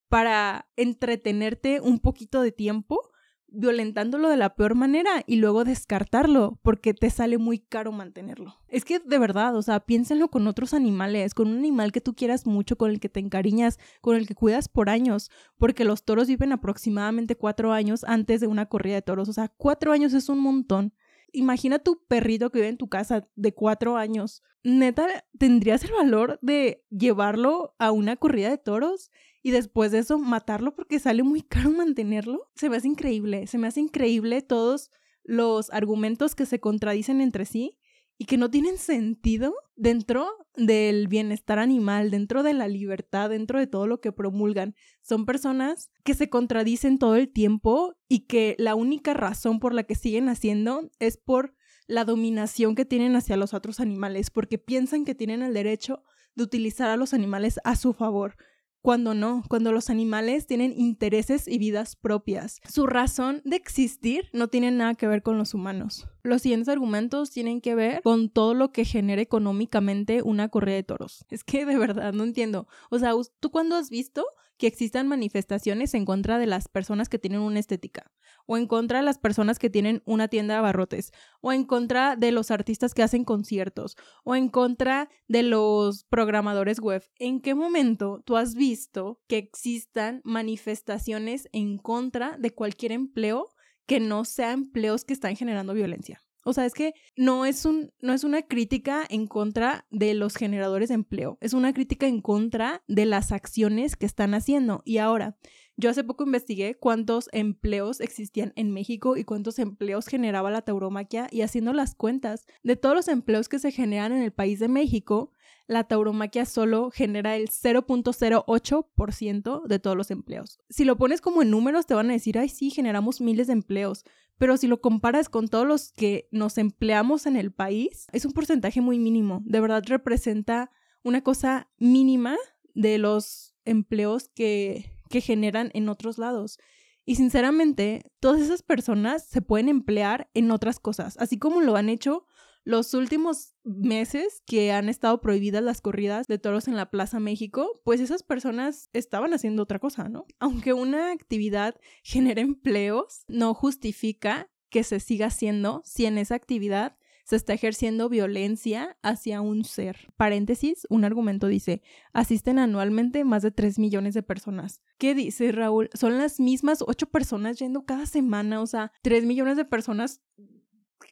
para 0.09 0.69
entretenerte 0.77 1.81
un 1.81 2.01
poquito 2.01 2.41
de 2.41 2.53
tiempo 2.53 3.13
violentándolo 3.55 4.29
de 4.29 4.37
la 4.37 4.55
peor 4.55 4.75
manera 4.75 5.23
y 5.27 5.37
luego 5.37 5.65
descartarlo 5.65 6.59
porque 6.62 6.95
te 6.95 7.11
sale 7.11 7.39
muy 7.39 7.59
caro 7.59 7.93
mantenerlo. 7.93 8.56
Es 8.69 8.85
que 8.85 8.99
de 8.99 9.19
verdad, 9.19 9.56
o 9.56 9.63
sea, 9.63 9.81
piénsenlo 9.81 10.29
con 10.29 10.46
otros 10.46 10.75
animales, 10.75 11.34
con 11.34 11.49
un 11.49 11.58
animal 11.58 11.93
que 11.93 12.01
tú 12.01 12.15
quieras 12.15 12.46
mucho, 12.46 12.77
con 12.77 12.91
el 12.91 13.01
que 13.01 13.08
te 13.08 13.20
encariñas, 13.20 13.79
con 14.01 14.17
el 14.17 14.27
que 14.27 14.34
cuidas 14.34 14.69
por 14.69 14.91
años, 14.91 15.31
porque 15.56 15.84
los 15.84 16.05
toros 16.05 16.29
viven 16.29 16.53
aproximadamente 16.53 17.37
cuatro 17.37 17.73
años 17.73 18.05
antes 18.05 18.41
de 18.41 18.46
una 18.46 18.67
corrida 18.67 18.96
de 18.96 19.03
toros, 19.03 19.29
o 19.29 19.32
sea, 19.32 19.49
cuatro 19.49 19.93
años 19.93 20.13
es 20.15 20.29
un 20.29 20.41
montón. 20.41 20.93
Imagina 21.32 21.81
tu 21.81 22.05
perrito 22.06 22.51
que 22.51 22.58
vive 22.58 22.69
en 22.69 22.77
tu 22.77 22.89
casa 22.89 23.29
de 23.34 23.53
cuatro 23.53 23.96
años. 23.96 24.43
Neta, 24.63 25.25
¿tendrías 25.37 25.82
el 25.82 25.93
valor 25.93 26.39
de 26.43 26.84
llevarlo 26.91 27.75
a 27.79 27.91
una 27.91 28.17
corrida 28.17 28.51
de 28.51 28.58
toros? 28.58 29.11
Y 29.44 29.51
después 29.51 29.93
de 29.93 29.98
eso 29.98 30.19
matarlo 30.19 30.74
porque 30.74 30.98
sale 30.98 31.22
muy 31.22 31.43
caro 31.43 31.70
mantenerlo. 31.70 32.51
Se 32.56 32.70
me 32.70 32.79
hace 32.79 32.89
increíble, 32.89 33.46
se 33.46 33.58
me 33.58 33.67
hace 33.67 33.79
increíble 33.79 34.41
todos 34.41 34.91
los 35.22 35.70
argumentos 35.70 36.34
que 36.34 36.46
se 36.46 36.60
contradicen 36.60 37.20
entre 37.20 37.44
sí 37.44 37.79
y 38.17 38.24
que 38.24 38.39
no 38.39 38.51
tienen 38.51 38.79
sentido 38.79 39.53
dentro 39.77 40.31
del 40.56 41.08
bienestar 41.08 41.58
animal, 41.58 42.10
dentro 42.10 42.43
de 42.43 42.55
la 42.55 42.69
libertad, 42.69 43.29
dentro 43.29 43.58
de 43.58 43.67
todo 43.67 43.86
lo 43.86 44.01
que 44.01 44.13
promulgan. 44.13 44.74
Son 45.03 45.27
personas 45.27 45.91
que 46.05 46.15
se 46.15 46.31
contradicen 46.31 46.98
todo 46.98 47.17
el 47.17 47.31
tiempo 47.31 47.96
y 48.08 48.20
que 48.20 48.56
la 48.58 48.74
única 48.74 49.13
razón 49.13 49.60
por 49.60 49.74
la 49.74 49.82
que 49.82 49.94
siguen 49.94 50.31
haciendo 50.31 50.91
es 51.01 51.19
por 51.19 51.55
la 51.86 52.06
dominación 52.06 52.74
que 52.74 52.86
tienen 52.86 53.15
hacia 53.15 53.36
los 53.36 53.53
otros 53.53 53.79
animales, 53.79 54.31
porque 54.31 54.56
piensan 54.56 55.05
que 55.05 55.15
tienen 55.15 55.43
el 55.43 55.53
derecho 55.53 56.03
de 56.34 56.44
utilizar 56.44 56.89
a 56.89 56.96
los 56.96 57.13
animales 57.13 57.60
a 57.63 57.77
su 57.77 57.93
favor 57.93 58.36
cuando 58.84 59.14
no, 59.14 59.43
cuando 59.48 59.72
los 59.72 59.88
animales 59.88 60.46
tienen 60.46 60.74
intereses 60.79 61.48
y 61.48 61.56
vidas 61.56 61.96
propias. 61.96 62.60
Su 62.69 62.86
razón 62.86 63.41
de 63.46 63.56
existir 63.56 64.29
no 64.34 64.48
tiene 64.48 64.70
nada 64.72 64.94
que 64.94 65.06
ver 65.06 65.22
con 65.22 65.38
los 65.38 65.55
humanos. 65.55 66.06
Los 66.22 66.43
siguientes 66.43 66.69
argumentos 66.69 67.31
tienen 67.31 67.62
que 67.62 67.74
ver 67.74 68.03
con 68.03 68.29
todo 68.29 68.53
lo 68.53 68.72
que 68.72 68.84
genera 68.84 69.22
económicamente 69.22 70.20
una 70.20 70.50
correa 70.50 70.74
de 70.74 70.82
toros. 70.82 71.24
Es 71.31 71.44
que 71.44 71.64
de 71.64 71.79
verdad 71.79 72.12
no 72.12 72.24
entiendo. 72.24 72.69
O 72.91 72.98
sea, 72.98 73.12
¿tú 73.41 73.50
cuándo 73.50 73.74
has 73.74 73.88
visto 73.88 74.26
que 74.58 74.67
existan 74.67 75.08
manifestaciones 75.08 75.94
en 75.94 76.05
contra 76.05 76.39
de 76.39 76.46
las 76.46 76.69
personas 76.69 77.08
que 77.08 77.19
tienen 77.19 77.41
una 77.41 77.61
estética? 77.61 78.11
o 78.46 78.56
en 78.56 78.67
contra 78.67 78.99
de 78.99 79.05
las 79.05 79.19
personas 79.19 79.58
que 79.58 79.70
tienen 79.70 80.03
una 80.05 80.29
tienda 80.29 80.55
de 80.55 80.58
abarrotes, 80.58 81.13
o 81.41 81.53
en 81.53 81.65
contra 81.65 82.17
de 82.17 82.32
los 82.32 82.51
artistas 82.51 82.94
que 82.94 83.03
hacen 83.03 83.25
conciertos, 83.25 83.96
o 84.25 84.37
en 84.37 84.49
contra 84.49 85.08
de 85.29 85.43
los 85.43 86.05
programadores 86.05 86.81
web. 86.81 87.03
¿En 87.19 87.41
qué 87.41 87.55
momento 87.55 88.23
tú 88.25 88.37
has 88.37 88.55
visto 88.55 89.20
que 89.27 89.39
existan 89.39 90.20
manifestaciones 90.25 91.49
en 91.53 91.79
contra 91.79 92.37
de 92.39 92.51
cualquier 92.51 92.93
empleo 92.93 93.49
que 93.87 94.01
no 94.01 94.25
sea 94.25 94.53
empleos 94.53 95.05
que 95.05 95.15
están 95.15 95.37
generando 95.37 95.75
violencia? 95.75 96.20
O 96.44 96.53
sea, 96.53 96.67
es 96.67 96.74
que 96.74 96.94
no 97.17 97.46
es, 97.46 97.65
un, 97.65 97.93
no 98.01 98.13
es 98.13 98.24
una 98.24 98.43
crítica 98.43 99.05
en 99.08 99.27
contra 99.27 99.86
de 99.91 100.15
los 100.15 100.36
generadores 100.36 100.89
de 100.89 100.94
empleo, 100.94 101.39
es 101.41 101.55
una 101.55 101.72
crítica 101.72 102.06
en 102.06 102.20
contra 102.20 102.82
de 102.86 103.06
las 103.06 103.32
acciones 103.32 103.96
que 103.96 104.06
están 104.06 104.34
haciendo. 104.34 104.82
Y 104.84 104.98
ahora, 104.98 105.36
yo 105.77 105.91
hace 105.91 106.05
poco 106.05 106.25
investigué 106.25 106.77
cuántos 106.77 107.29
empleos 107.33 108.01
existían 108.01 108.53
en 108.57 108.73
México 108.73 109.17
y 109.17 109.25
cuántos 109.25 109.59
empleos 109.59 110.07
generaba 110.07 110.51
la 110.51 110.63
tauromaquia 110.63 111.27
y 111.31 111.43
haciendo 111.43 111.73
las 111.73 111.95
cuentas 111.95 112.47
de 112.63 112.77
todos 112.77 112.95
los 112.95 113.09
empleos 113.09 113.49
que 113.49 113.59
se 113.59 113.73
generan 113.73 114.13
en 114.13 114.23
el 114.23 114.33
país 114.33 114.61
de 114.61 114.69
México, 114.69 115.33
la 115.67 115.85
tauromaquia 115.85 116.45
solo 116.45 116.91
genera 116.91 117.37
el 117.37 117.49
0.08% 117.49 119.67
de 119.67 119.79
todos 119.79 119.97
los 119.97 120.11
empleos. 120.11 120.61
Si 120.69 120.85
lo 120.85 120.97
pones 120.97 121.21
como 121.21 121.43
en 121.43 121.51
números, 121.51 121.87
te 121.87 121.95
van 121.95 122.11
a 122.11 122.13
decir, 122.13 122.39
ay, 122.39 122.49
sí, 122.49 122.71
generamos 122.71 123.21
miles 123.21 123.47
de 123.49 123.55
empleos. 123.55 124.05
Pero 124.37 124.57
si 124.57 124.67
lo 124.67 124.81
comparas 124.81 125.29
con 125.29 125.47
todos 125.49 125.67
los 125.67 125.93
que 125.93 126.29
nos 126.33 126.59
empleamos 126.59 127.27
en 127.27 127.37
el 127.37 127.53
país, 127.53 128.07
es 128.13 128.25
un 128.25 128.33
porcentaje 128.33 128.81
muy 128.81 128.99
mínimo. 128.99 129.43
De 129.45 129.61
verdad 129.61 129.85
representa 129.87 130.71
una 131.03 131.23
cosa 131.23 131.69
mínima 131.79 132.37
de 132.75 132.99
los 132.99 133.55
empleos 133.65 134.29
que, 134.29 134.91
que 135.15 135.21
generan 135.21 135.71
en 135.75 135.89
otros 135.89 136.19
lados. 136.19 136.59
Y 137.05 137.15
sinceramente, 137.15 138.11
todas 138.19 138.43
esas 138.43 138.63
personas 138.63 139.25
se 139.25 139.43
pueden 139.43 139.69
emplear 139.69 140.29
en 140.35 140.51
otras 140.51 140.81
cosas, 140.81 141.17
así 141.21 141.39
como 141.39 141.61
lo 141.61 141.77
han 141.77 141.89
hecho 141.89 142.27
los 142.65 142.94
últimos 142.94 143.55
meses 143.63 144.43
que 144.44 144.73
han 144.73 144.89
estado 144.89 145.21
prohibidas 145.21 145.63
las 145.63 145.81
corridas 145.81 146.27
de 146.27 146.39
toros 146.41 146.67
en 146.67 146.75
la 146.75 146.91
Plaza 146.91 147.21
México, 147.21 147.81
pues 147.85 148.01
esas 148.01 148.25
personas 148.25 148.91
estaban 148.93 149.33
haciendo 149.35 149.63
otra 149.63 149.79
cosa, 149.79 150.09
¿no? 150.09 150.27
Aunque 150.41 150.73
una 150.73 151.13
actividad 151.13 151.77
genere 152.03 152.41
empleos, 152.41 153.23
no 153.29 153.55
justifica 153.55 154.51
que 154.69 154.83
se 154.83 154.99
siga 154.99 155.27
haciendo 155.27 155.81
si 155.85 156.06
en 156.06 156.19
esa 156.19 156.35
actividad 156.35 156.97
se 157.25 157.37
está 157.37 157.55
ejerciendo 157.55 158.09
violencia 158.09 158.97
hacia 159.03 159.41
un 159.41 159.65
ser. 159.65 160.13
Paréntesis, 160.17 160.87
un 160.91 161.05
argumento 161.05 161.49
dice, 161.49 161.83
asisten 162.13 162.59
anualmente 162.59 163.25
más 163.25 163.43
de 163.43 163.51
3 163.51 163.79
millones 163.79 164.15
de 164.15 164.23
personas. 164.23 164.83
¿Qué 164.99 165.15
dice 165.15 165.51
Raúl? 165.53 165.91
Son 165.95 166.17
las 166.19 166.39
mismas 166.39 166.85
8 166.87 167.07
personas 167.07 167.59
yendo 167.59 167.85
cada 167.85 168.07
semana, 168.07 168.61
o 168.61 168.67
sea, 168.67 168.93
3 169.03 169.25
millones 169.25 169.57
de 169.57 169.65
personas 169.65 170.21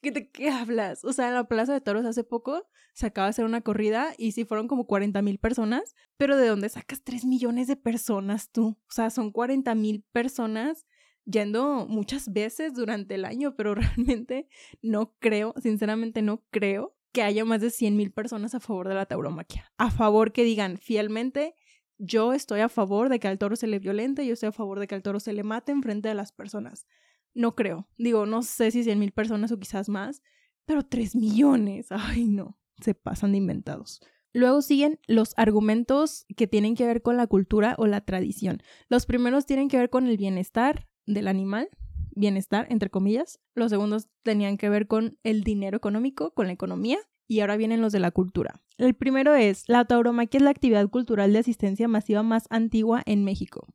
¿De 0.02 0.30
qué 0.30 0.50
hablas? 0.50 1.04
O 1.04 1.12
sea, 1.12 1.28
en 1.28 1.34
la 1.34 1.44
Plaza 1.44 1.72
de 1.72 1.80
Toros 1.80 2.04
hace 2.04 2.24
poco 2.24 2.66
se 2.92 3.06
acaba 3.06 3.26
de 3.26 3.30
hacer 3.30 3.44
una 3.44 3.60
corrida 3.60 4.14
y 4.18 4.32
sí 4.32 4.44
fueron 4.44 4.66
como 4.66 4.86
40 4.86 5.22
mil 5.22 5.38
personas, 5.38 5.94
pero 6.16 6.36
¿de 6.36 6.48
dónde 6.48 6.68
sacas 6.68 7.02
3 7.04 7.24
millones 7.24 7.68
de 7.68 7.76
personas 7.76 8.50
tú? 8.50 8.76
O 8.88 8.92
sea, 8.92 9.10
son 9.10 9.30
40 9.30 9.74
mil 9.74 10.04
personas 10.12 10.86
yendo 11.24 11.86
muchas 11.88 12.32
veces 12.32 12.74
durante 12.74 13.14
el 13.14 13.24
año, 13.24 13.54
pero 13.56 13.74
realmente 13.74 14.48
no 14.82 15.14
creo, 15.18 15.54
sinceramente 15.62 16.22
no 16.22 16.42
creo 16.50 16.96
que 17.12 17.22
haya 17.22 17.44
más 17.44 17.60
de 17.60 17.70
100 17.70 17.96
mil 17.96 18.10
personas 18.10 18.54
a 18.54 18.60
favor 18.60 18.88
de 18.88 18.94
la 18.94 19.06
tauromaquia. 19.06 19.70
A 19.76 19.90
favor 19.90 20.32
que 20.32 20.44
digan 20.44 20.78
fielmente, 20.78 21.54
yo 21.98 22.32
estoy 22.32 22.60
a 22.60 22.68
favor 22.68 23.08
de 23.08 23.20
que 23.20 23.28
al 23.28 23.38
toro 23.38 23.54
se 23.54 23.66
le 23.66 23.78
violente, 23.78 24.26
yo 24.26 24.32
estoy 24.32 24.48
a 24.48 24.52
favor 24.52 24.80
de 24.80 24.86
que 24.86 24.94
al 24.94 25.02
toro 25.02 25.20
se 25.20 25.32
le 25.32 25.42
mate 25.42 25.72
en 25.72 25.82
frente 25.82 26.08
de 26.08 26.14
las 26.14 26.32
personas. 26.32 26.86
No 27.34 27.54
creo. 27.54 27.86
Digo, 27.96 28.26
no 28.26 28.42
sé 28.42 28.70
si 28.70 28.82
100 28.82 28.98
mil 28.98 29.12
personas 29.12 29.52
o 29.52 29.58
quizás 29.58 29.88
más, 29.88 30.22
pero 30.64 30.82
3 30.84 31.14
millones. 31.16 31.86
Ay, 31.90 32.24
no. 32.24 32.58
Se 32.80 32.94
pasan 32.94 33.32
de 33.32 33.38
inventados. 33.38 34.00
Luego 34.32 34.62
siguen 34.62 34.98
los 35.06 35.34
argumentos 35.36 36.24
que 36.36 36.46
tienen 36.46 36.74
que 36.74 36.86
ver 36.86 37.02
con 37.02 37.18
la 37.18 37.26
cultura 37.26 37.74
o 37.78 37.86
la 37.86 38.00
tradición. 38.00 38.62
Los 38.88 39.04
primeros 39.04 39.44
tienen 39.44 39.68
que 39.68 39.76
ver 39.76 39.90
con 39.90 40.06
el 40.06 40.16
bienestar 40.16 40.88
del 41.06 41.28
animal, 41.28 41.68
bienestar 42.14 42.66
entre 42.70 42.90
comillas. 42.90 43.40
Los 43.54 43.70
segundos 43.70 44.08
tenían 44.22 44.56
que 44.56 44.68
ver 44.68 44.86
con 44.86 45.18
el 45.22 45.42
dinero 45.42 45.76
económico, 45.76 46.32
con 46.32 46.46
la 46.46 46.52
economía. 46.52 46.98
Y 47.28 47.40
ahora 47.40 47.56
vienen 47.56 47.80
los 47.80 47.92
de 47.92 48.00
la 48.00 48.10
cultura. 48.10 48.60
El 48.76 48.94
primero 48.94 49.34
es, 49.34 49.64
la 49.66 49.84
tauromaquia 49.86 50.38
es 50.38 50.44
la 50.44 50.50
actividad 50.50 50.88
cultural 50.90 51.32
de 51.32 51.38
asistencia 51.38 51.88
masiva 51.88 52.22
más 52.22 52.46
antigua 52.50 53.02
en 53.06 53.24
México. 53.24 53.66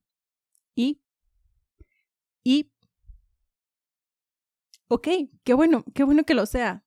Y, 0.75 1.01
y 2.43 2.72
ok, 4.89 5.07
qué 5.43 5.53
bueno, 5.53 5.86
qué 5.96 6.03
bueno 6.03 6.24
que 6.24 6.36
lo 6.36 6.46
sea, 6.46 6.86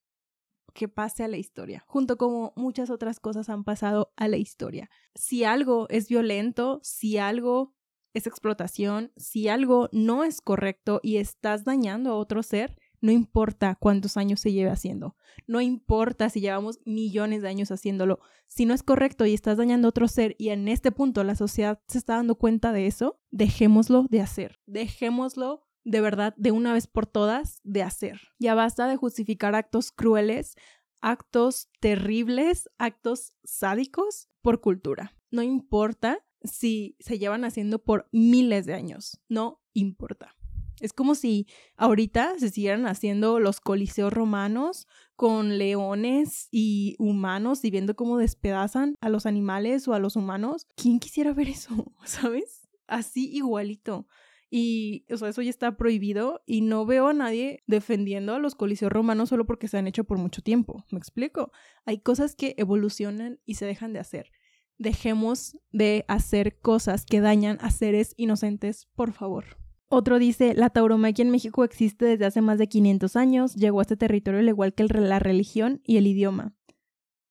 que 0.74 0.88
pase 0.88 1.24
a 1.24 1.28
la 1.28 1.38
historia, 1.38 1.84
junto 1.86 2.16
como 2.16 2.52
muchas 2.56 2.90
otras 2.90 3.20
cosas 3.20 3.48
han 3.48 3.64
pasado 3.64 4.12
a 4.16 4.28
la 4.28 4.36
historia. 4.36 4.90
Si 5.14 5.44
algo 5.44 5.88
es 5.88 6.08
violento, 6.08 6.80
si 6.82 7.18
algo 7.18 7.74
es 8.14 8.26
explotación, 8.26 9.12
si 9.16 9.48
algo 9.48 9.88
no 9.92 10.24
es 10.24 10.40
correcto 10.40 11.00
y 11.02 11.16
estás 11.16 11.64
dañando 11.64 12.10
a 12.10 12.16
otro 12.16 12.42
ser, 12.42 12.76
no 13.00 13.12
importa 13.12 13.76
cuántos 13.80 14.16
años 14.16 14.40
se 14.40 14.52
lleve 14.52 14.70
haciendo, 14.70 15.16
no 15.46 15.60
importa 15.60 16.28
si 16.28 16.40
llevamos 16.40 16.80
millones 16.84 17.42
de 17.42 17.48
años 17.48 17.70
haciéndolo, 17.70 18.20
si 18.46 18.66
no 18.66 18.74
es 18.74 18.82
correcto 18.82 19.24
y 19.26 19.34
estás 19.34 19.56
dañando 19.56 19.88
a 19.88 19.90
otro 19.90 20.08
ser 20.08 20.36
y 20.38 20.50
en 20.50 20.68
este 20.68 20.92
punto 20.92 21.24
la 21.24 21.34
sociedad 21.34 21.80
se 21.88 21.98
está 21.98 22.16
dando 22.16 22.34
cuenta 22.34 22.72
de 22.72 22.86
eso, 22.86 23.20
dejémoslo 23.30 24.06
de 24.10 24.20
hacer, 24.20 24.58
dejémoslo 24.66 25.66
de 25.84 26.00
verdad, 26.00 26.34
de 26.36 26.52
una 26.52 26.72
vez 26.72 26.86
por 26.86 27.06
todas, 27.06 27.60
de 27.64 27.82
hacer. 27.82 28.20
Ya 28.38 28.54
basta 28.54 28.86
de 28.86 28.96
justificar 28.96 29.54
actos 29.54 29.92
crueles, 29.92 30.54
actos 31.00 31.70
terribles, 31.80 32.68
actos 32.78 33.34
sádicos 33.44 34.28
por 34.42 34.60
cultura. 34.60 35.16
No 35.30 35.42
importa 35.42 36.18
si 36.42 36.96
se 37.00 37.18
llevan 37.18 37.44
haciendo 37.44 37.82
por 37.82 38.08
miles 38.12 38.66
de 38.66 38.74
años, 38.74 39.20
no 39.28 39.60
importa. 39.74 40.36
Es 40.80 40.94
como 40.94 41.14
si 41.14 41.46
ahorita 41.76 42.38
se 42.38 42.48
siguieran 42.48 42.86
haciendo 42.86 43.38
los 43.38 43.60
coliseos 43.60 44.12
romanos 44.12 44.86
con 45.14 45.58
leones 45.58 46.48
y 46.50 46.96
humanos 46.98 47.64
y 47.64 47.70
viendo 47.70 47.94
cómo 47.94 48.16
despedazan 48.16 48.96
a 49.02 49.10
los 49.10 49.26
animales 49.26 49.86
o 49.88 49.94
a 49.94 49.98
los 49.98 50.16
humanos. 50.16 50.66
¿Quién 50.76 50.98
quisiera 50.98 51.34
ver 51.34 51.48
eso? 51.48 51.92
¿Sabes? 52.04 52.68
Así 52.86 53.30
igualito. 53.30 54.06
Y, 54.52 55.06
o 55.12 55.16
sea, 55.16 55.28
eso 55.28 55.42
ya 55.42 55.50
está 55.50 55.76
prohibido 55.76 56.42
y 56.44 56.62
no 56.62 56.84
veo 56.84 57.06
a 57.06 57.12
nadie 57.12 57.62
defendiendo 57.68 58.34
a 58.34 58.40
los 58.40 58.56
coliseos 58.56 58.90
romanos 58.90 59.28
solo 59.28 59.46
porque 59.46 59.68
se 59.68 59.78
han 59.78 59.86
hecho 59.86 60.04
por 60.04 60.18
mucho 60.18 60.42
tiempo. 60.42 60.84
¿Me 60.90 60.98
explico? 60.98 61.52
Hay 61.84 62.00
cosas 62.00 62.34
que 62.34 62.54
evolucionan 62.56 63.38
y 63.44 63.54
se 63.54 63.66
dejan 63.66 63.92
de 63.92 64.00
hacer. 64.00 64.32
Dejemos 64.80 65.56
de 65.70 66.04
hacer 66.08 66.58
cosas 66.58 67.06
que 67.06 67.20
dañan 67.20 67.58
a 67.60 67.70
seres 67.70 68.14
inocentes, 68.16 68.88
por 68.96 69.12
favor. 69.12 69.58
Otro 69.88 70.18
dice, 70.18 70.54
la 70.54 70.70
tauromaquia 70.70 71.22
en 71.22 71.30
México 71.30 71.62
existe 71.62 72.06
desde 72.06 72.24
hace 72.24 72.40
más 72.40 72.58
de 72.58 72.68
500 72.68 73.14
años, 73.14 73.54
llegó 73.54 73.78
a 73.78 73.82
este 73.82 73.96
territorio 73.96 74.40
al 74.40 74.48
igual 74.48 74.74
que 74.74 74.84
la 74.84 75.18
religión 75.18 75.82
y 75.84 75.98
el 75.98 76.08
idioma. 76.08 76.54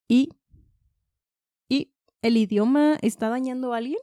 ¿Y? 0.07 0.29
¿Y 1.67 1.91
el 2.21 2.37
idioma 2.37 2.97
está 3.01 3.27
dañando 3.29 3.73
a 3.73 3.77
alguien? 3.77 3.99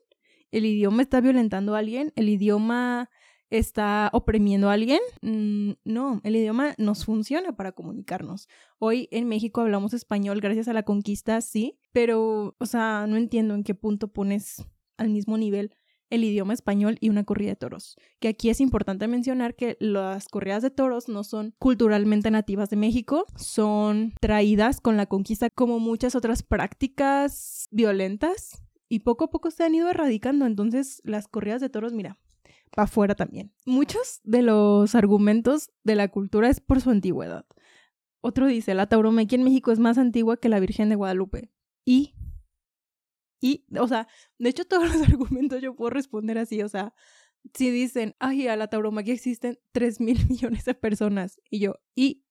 el 0.57 0.65
idioma 0.65 1.03
está 1.03 1.21
violentando 1.21 1.75
a 1.75 1.79
alguien, 1.79 2.13
el 2.17 2.29
idioma 2.29 3.11
está 3.51 4.11
oprimiendo 4.13 4.69
a 4.69 4.75
alguien. 4.75 5.01
Mm, 5.23 5.73
no, 5.85 6.21
el 6.25 6.37
idioma 6.37 6.75
nos 6.79 7.05
funciona 7.05 7.57
para 7.57 7.73
comunicarnos. 7.73 8.49
Hoy 8.79 9.09
en 9.11 9.29
México 9.29 9.61
hablamos 9.61 9.95
español 9.95 10.41
gracias 10.41 10.69
a 10.69 10.73
la 10.73 10.83
conquista, 10.83 11.41
sí, 11.41 11.79
pero, 11.93 12.57
o 12.59 12.67
sea, 12.67 13.07
no 13.09 13.17
entiendo 13.17 13.55
en 13.55 13.65
qué 13.65 13.75
punto 13.75 14.09
pones 14.09 14.65
al 14.97 15.11
mismo 15.11 15.39
nivel 15.39 15.75
el 16.11 16.25
idioma 16.25 16.55
español 16.55 16.99
y 17.01 17.09
una 17.09 17.25
corrida 17.25 17.51
de 17.51 17.57
toros. 17.57 17.97
Que 18.21 18.29
aquí 18.29 18.49
es 18.51 18.61
importante 18.61 19.09
mencionar 19.09 19.55
que 19.55 19.77
las 19.81 20.29
corridas 20.29 20.63
de 20.63 20.71
toros 20.71 21.09
no 21.09 21.25
son 21.25 21.55
culturalmente 21.59 22.31
nativas 22.31 22.71
de 22.71 22.77
México, 22.77 23.27
son 23.37 24.15
traídas 24.21 24.81
con 24.81 24.97
la 24.97 25.07
conquista 25.07 25.51
como 25.51 25.79
muchas 25.79 26.15
otras 26.15 26.43
prácticas 26.43 27.69
violentas 27.71 28.63
y 28.89 29.01
poco 29.01 29.25
a 29.25 29.31
poco 29.31 29.51
se 29.51 29.65
han 29.65 29.75
ido 29.75 29.89
erradicando. 29.91 30.47
Entonces, 30.47 31.01
las 31.05 31.27
corridas 31.29 31.61
de 31.61 31.71
toros, 31.71 31.93
mira, 31.93 32.19
para 32.77 32.85
afuera 32.85 33.15
también. 33.15 33.55
Muchos 33.65 34.21
de 34.23 34.43
los 34.43 34.95
argumentos 34.95 35.71
de 35.83 35.97
la 35.97 36.09
cultura 36.09 36.51
es 36.51 36.61
por 36.61 36.83
su 36.83 36.91
antigüedad. 36.91 37.47
Otro 38.21 38.47
dice, 38.47 38.75
la 38.75 38.87
tauromaquia 38.87 39.37
en 39.37 39.45
México 39.45 39.73
es 39.73 39.79
más 39.79 39.97
antigua 39.97 40.37
que 40.37 40.51
la 40.51 40.61
Virgen 40.61 40.91
de 40.91 40.95
Guadalupe. 40.95 41.51
Y, 41.87 42.15
y, 43.41 43.65
o 43.81 43.89
sea, 43.89 44.09
de 44.39 44.51
hecho 44.51 44.65
todos 44.69 44.93
los 44.93 45.09
argumentos 45.09 45.63
yo 45.63 45.75
puedo 45.75 45.89
responder 45.89 46.37
así, 46.37 46.63
o 46.63 46.69
sea, 46.69 46.95
si 47.55 47.71
dicen, 47.71 48.15
ay, 48.19 48.47
a 48.47 48.57
la 48.57 48.69
tauromaquia 48.69 49.15
existen 49.15 49.59
3 49.73 50.01
mil 50.01 50.19
millones 50.29 50.67
de 50.67 50.75
personas, 50.75 51.41
y 51.49 51.61
yo, 51.61 51.77
y, 51.95 52.25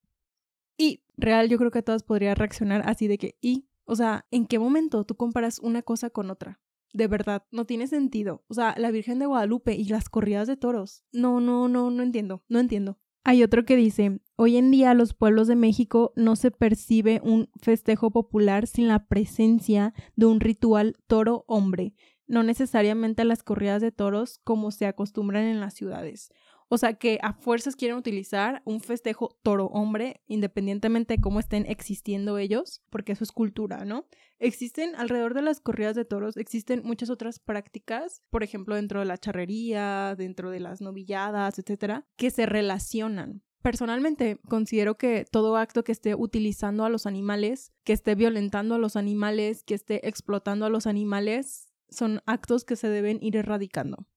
y, 0.78 1.04
real, 1.18 1.50
yo 1.50 1.58
creo 1.58 1.72
que 1.72 1.82
todas 1.82 2.04
podrían 2.04 2.36
reaccionar 2.36 2.88
así 2.88 3.08
de 3.08 3.18
que, 3.18 3.36
y, 3.42 3.68
o 3.86 3.96
sea, 3.96 4.28
¿en 4.30 4.46
qué 4.46 4.60
momento 4.60 5.06
tú 5.06 5.16
comparas 5.16 5.58
una 5.58 5.82
cosa 5.82 6.12
con 6.12 6.30
otra? 6.30 6.62
De 6.96 7.08
verdad, 7.08 7.44
no 7.52 7.66
tiene 7.66 7.88
sentido. 7.88 8.46
O 8.48 8.54
sea, 8.54 8.74
la 8.78 8.90
Virgen 8.90 9.20
de 9.20 9.26
Guadalupe 9.26 9.76
y 9.76 9.84
las 9.90 10.08
corridas 10.08 10.48
de 10.48 10.56
toros. 10.56 11.04
No, 11.12 11.42
no, 11.42 11.68
no, 11.68 11.92
no 11.92 12.04
entiendo, 12.04 12.46
no 12.48 12.58
entiendo. 12.58 13.00
Hay 13.26 13.44
otro 13.44 13.66
que 13.66 13.76
dice, 13.76 14.22
hoy 14.38 14.56
en 14.56 14.72
día 14.72 14.94
los 14.94 15.14
pueblos 15.14 15.50
de 15.50 15.58
México 15.58 16.14
no 16.16 16.38
se 16.38 16.52
percibe 16.52 17.20
un 17.22 17.50
festejo 17.62 18.12
popular 18.12 18.66
sin 18.66 18.88
la 18.88 19.08
presencia 19.08 19.94
de 20.16 20.28
un 20.28 20.40
ritual 20.40 20.96
toro-hombre, 21.06 21.96
no 22.28 22.44
necesariamente 22.44 23.26
las 23.26 23.44
corridas 23.44 23.82
de 23.82 23.92
toros 23.92 24.40
como 24.46 24.72
se 24.72 24.86
acostumbran 24.86 25.44
en 25.44 25.60
las 25.60 25.74
ciudades. 25.74 26.30
O 26.68 26.78
sea 26.78 26.94
que 26.94 27.20
a 27.22 27.34
fuerzas 27.34 27.76
quieren 27.76 27.98
utilizar 27.98 28.62
un 28.66 28.82
festejo 28.82 29.38
toro-hombre, 29.44 30.22
independientemente 30.28 31.16
de 31.16 31.22
cómo 31.22 31.40
estén 31.40 31.66
existiendo 31.68 32.38
ellos, 32.38 32.82
porque 32.90 33.12
eso 33.12 33.24
es 33.24 33.32
cultura, 33.32 33.86
¿no? 33.86 34.08
Existen 34.40 34.96
alrededor 34.96 35.36
de 35.36 35.44
las 35.44 35.60
corridas 35.60 35.96
de 35.96 36.06
toros, 36.06 36.38
existen 36.38 36.82
muchas 36.84 37.10
otras 37.10 37.40
prácticas, 37.40 38.24
por 38.30 38.44
ejemplo, 38.44 38.76
dentro 38.76 39.00
de 39.00 39.06
la 39.06 39.18
charrería, 39.18 40.16
dentro 40.18 40.50
de 40.50 40.60
las 40.60 40.82
novilladas, 40.82 41.60
etcétera, 41.60 42.06
que 42.16 42.32
se 42.32 42.46
relacionan. 42.46 43.44
Personalmente 43.62 44.40
considero 44.48 44.96
que 44.96 45.26
todo 45.26 45.58
acto 45.58 45.84
que 45.84 45.92
esté 45.92 46.14
utilizando 46.14 46.86
a 46.86 46.90
los 46.90 47.06
animales, 47.08 47.74
que 47.84 47.94
esté 47.94 48.14
violentando 48.14 48.76
a 48.76 48.78
los 48.78 48.96
animales, 48.96 49.64
que 49.64 49.74
esté 49.74 50.08
explotando 50.08 50.66
a 50.66 50.70
los 50.70 50.86
animales, 50.86 51.68
son 51.90 52.22
actos 52.26 52.64
que 52.64 52.76
se 52.76 52.90
deben 52.90 53.18
ir 53.22 53.38
erradicando. 53.38 54.08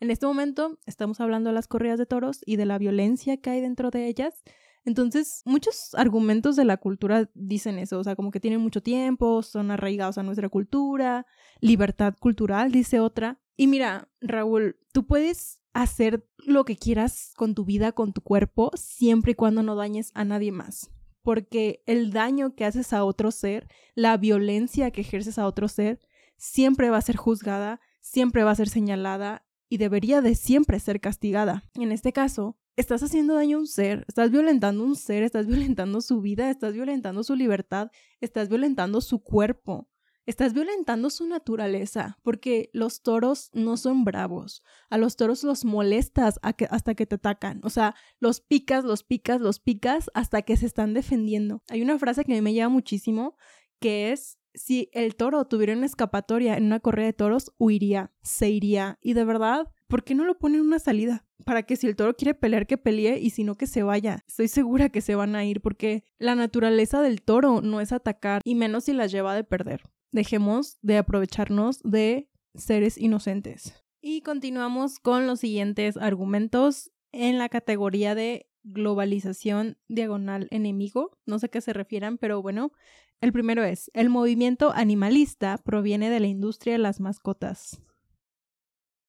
En 0.00 0.10
este 0.10 0.24
momento 0.24 0.78
estamos 0.86 1.20
hablando 1.20 1.50
de 1.50 1.54
las 1.54 1.68
corridas 1.68 1.98
de 1.98 2.06
toros 2.06 2.40
y 2.46 2.56
de 2.56 2.64
la 2.64 2.78
violencia 2.78 3.36
que 3.36 3.50
hay 3.50 3.60
dentro 3.60 3.90
de 3.90 4.06
ellas. 4.06 4.42
Entonces, 4.86 5.42
muchos 5.44 5.94
argumentos 5.94 6.56
de 6.56 6.64
la 6.64 6.78
cultura 6.78 7.28
dicen 7.34 7.78
eso, 7.78 7.98
o 7.98 8.04
sea, 8.04 8.16
como 8.16 8.30
que 8.30 8.40
tienen 8.40 8.62
mucho 8.62 8.82
tiempo, 8.82 9.42
son 9.42 9.70
arraigados 9.70 10.16
a 10.16 10.22
nuestra 10.22 10.48
cultura, 10.48 11.26
libertad 11.60 12.14
cultural, 12.18 12.72
dice 12.72 12.98
otra. 12.98 13.42
Y 13.58 13.66
mira, 13.66 14.08
Raúl, 14.22 14.78
tú 14.94 15.06
puedes 15.06 15.60
hacer 15.74 16.26
lo 16.38 16.64
que 16.64 16.76
quieras 16.76 17.34
con 17.36 17.54
tu 17.54 17.66
vida, 17.66 17.92
con 17.92 18.14
tu 18.14 18.22
cuerpo, 18.22 18.70
siempre 18.76 19.32
y 19.32 19.34
cuando 19.34 19.62
no 19.62 19.76
dañes 19.76 20.12
a 20.14 20.24
nadie 20.24 20.50
más. 20.50 20.90
Porque 21.20 21.82
el 21.84 22.10
daño 22.10 22.54
que 22.54 22.64
haces 22.64 22.94
a 22.94 23.04
otro 23.04 23.30
ser, 23.30 23.68
la 23.94 24.16
violencia 24.16 24.92
que 24.92 25.02
ejerces 25.02 25.38
a 25.38 25.46
otro 25.46 25.68
ser, 25.68 26.00
siempre 26.38 26.88
va 26.88 26.96
a 26.96 27.02
ser 27.02 27.16
juzgada, 27.16 27.80
siempre 28.00 28.44
va 28.44 28.52
a 28.52 28.56
ser 28.56 28.70
señalada 28.70 29.44
y 29.70 29.78
debería 29.78 30.20
de 30.20 30.34
siempre 30.34 30.78
ser 30.80 31.00
castigada. 31.00 31.64
En 31.74 31.92
este 31.92 32.12
caso, 32.12 32.58
estás 32.76 33.02
haciendo 33.02 33.34
daño 33.34 33.56
a 33.56 33.60
un 33.60 33.66
ser, 33.66 34.04
estás 34.08 34.30
violentando 34.30 34.82
a 34.82 34.86
un 34.86 34.96
ser, 34.96 35.22
estás 35.22 35.46
violentando 35.46 36.02
su 36.02 36.20
vida, 36.20 36.50
estás 36.50 36.74
violentando 36.74 37.22
su 37.22 37.36
libertad, 37.36 37.90
estás 38.20 38.50
violentando 38.50 39.00
su 39.00 39.22
cuerpo. 39.22 39.88
Estás 40.26 40.52
violentando 40.52 41.08
su 41.10 41.26
naturaleza, 41.26 42.18
porque 42.22 42.70
los 42.72 43.02
toros 43.02 43.50
no 43.52 43.76
son 43.76 44.04
bravos. 44.04 44.62
A 44.88 44.98
los 44.98 45.16
toros 45.16 45.42
los 45.42 45.64
molestas 45.64 46.38
hasta 46.42 46.94
que 46.94 47.06
te 47.06 47.14
atacan. 47.14 47.60
O 47.64 47.70
sea, 47.70 47.96
los 48.20 48.40
picas, 48.40 48.84
los 48.84 49.02
picas, 49.02 49.40
los 49.40 49.60
picas 49.60 50.10
hasta 50.14 50.42
que 50.42 50.56
se 50.56 50.66
están 50.66 50.94
defendiendo. 50.94 51.64
Hay 51.68 51.80
una 51.82 51.98
frase 51.98 52.24
que 52.24 52.32
a 52.32 52.36
mí 52.36 52.42
me 52.42 52.52
lleva 52.52 52.68
muchísimo, 52.68 53.36
que 53.80 54.12
es, 54.12 54.38
si 54.54 54.90
el 54.92 55.16
toro 55.16 55.44
tuviera 55.46 55.72
una 55.72 55.86
escapatoria 55.86 56.56
en 56.56 56.64
una 56.64 56.80
correa 56.80 57.06
de 57.06 57.12
toros, 57.12 57.52
huiría, 57.58 58.12
se 58.22 58.50
iría. 58.50 58.98
Y 59.00 59.14
de 59.14 59.24
verdad, 59.24 59.68
¿por 59.88 60.04
qué 60.04 60.14
no 60.14 60.24
lo 60.24 60.38
ponen 60.38 60.60
una 60.60 60.78
salida? 60.78 61.24
Para 61.44 61.62
que 61.62 61.76
si 61.76 61.86
el 61.86 61.96
toro 61.96 62.14
quiere 62.14 62.34
pelear, 62.34 62.66
que 62.66 62.78
pelee 62.78 63.18
y 63.18 63.30
si 63.30 63.44
no, 63.44 63.56
que 63.56 63.66
se 63.66 63.82
vaya. 63.82 64.24
Estoy 64.26 64.48
segura 64.48 64.88
que 64.88 65.00
se 65.00 65.14
van 65.14 65.34
a 65.36 65.44
ir 65.44 65.60
porque 65.60 66.04
la 66.18 66.34
naturaleza 66.34 67.02
del 67.02 67.22
toro 67.22 67.60
no 67.62 67.80
es 67.80 67.92
atacar 67.92 68.42
y 68.44 68.54
menos 68.54 68.84
si 68.84 68.92
las 68.92 69.10
lleva 69.12 69.34
de 69.34 69.44
perder. 69.44 69.82
Dejemos 70.12 70.78
de 70.82 70.98
aprovecharnos 70.98 71.80
de 71.82 72.28
seres 72.54 72.98
inocentes. 72.98 73.74
Y 74.02 74.22
continuamos 74.22 74.98
con 74.98 75.26
los 75.26 75.40
siguientes 75.40 75.96
argumentos 75.96 76.90
en 77.12 77.38
la 77.38 77.48
categoría 77.48 78.14
de 78.14 78.49
globalización 78.62 79.78
diagonal 79.88 80.48
enemigo. 80.50 81.18
No 81.26 81.38
sé 81.38 81.46
a 81.46 81.48
qué 81.48 81.60
se 81.60 81.72
refieran, 81.72 82.18
pero 82.18 82.42
bueno, 82.42 82.72
el 83.20 83.32
primero 83.32 83.64
es, 83.64 83.90
el 83.94 84.08
movimiento 84.08 84.72
animalista 84.74 85.58
proviene 85.58 86.10
de 86.10 86.20
la 86.20 86.26
industria 86.26 86.74
de 86.74 86.78
las 86.78 87.00
mascotas. 87.00 87.82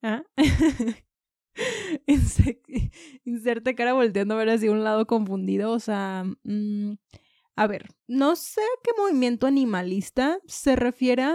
¿Ah? 0.01 0.23
Inserte 3.25 3.75
cara 3.75 3.93
volteando 3.93 4.33
a 4.33 4.37
ver 4.37 4.49
así 4.49 4.69
un 4.69 4.83
lado 4.83 5.05
confundido. 5.07 5.71
O 5.71 5.79
sea, 5.79 6.25
mm, 6.43 6.93
a 7.55 7.67
ver, 7.67 7.85
no 8.07 8.35
sé 8.35 8.61
a 8.61 8.81
qué 8.83 8.91
movimiento 8.97 9.47
animalista 9.47 10.39
se 10.45 10.75
refiere, 10.75 11.27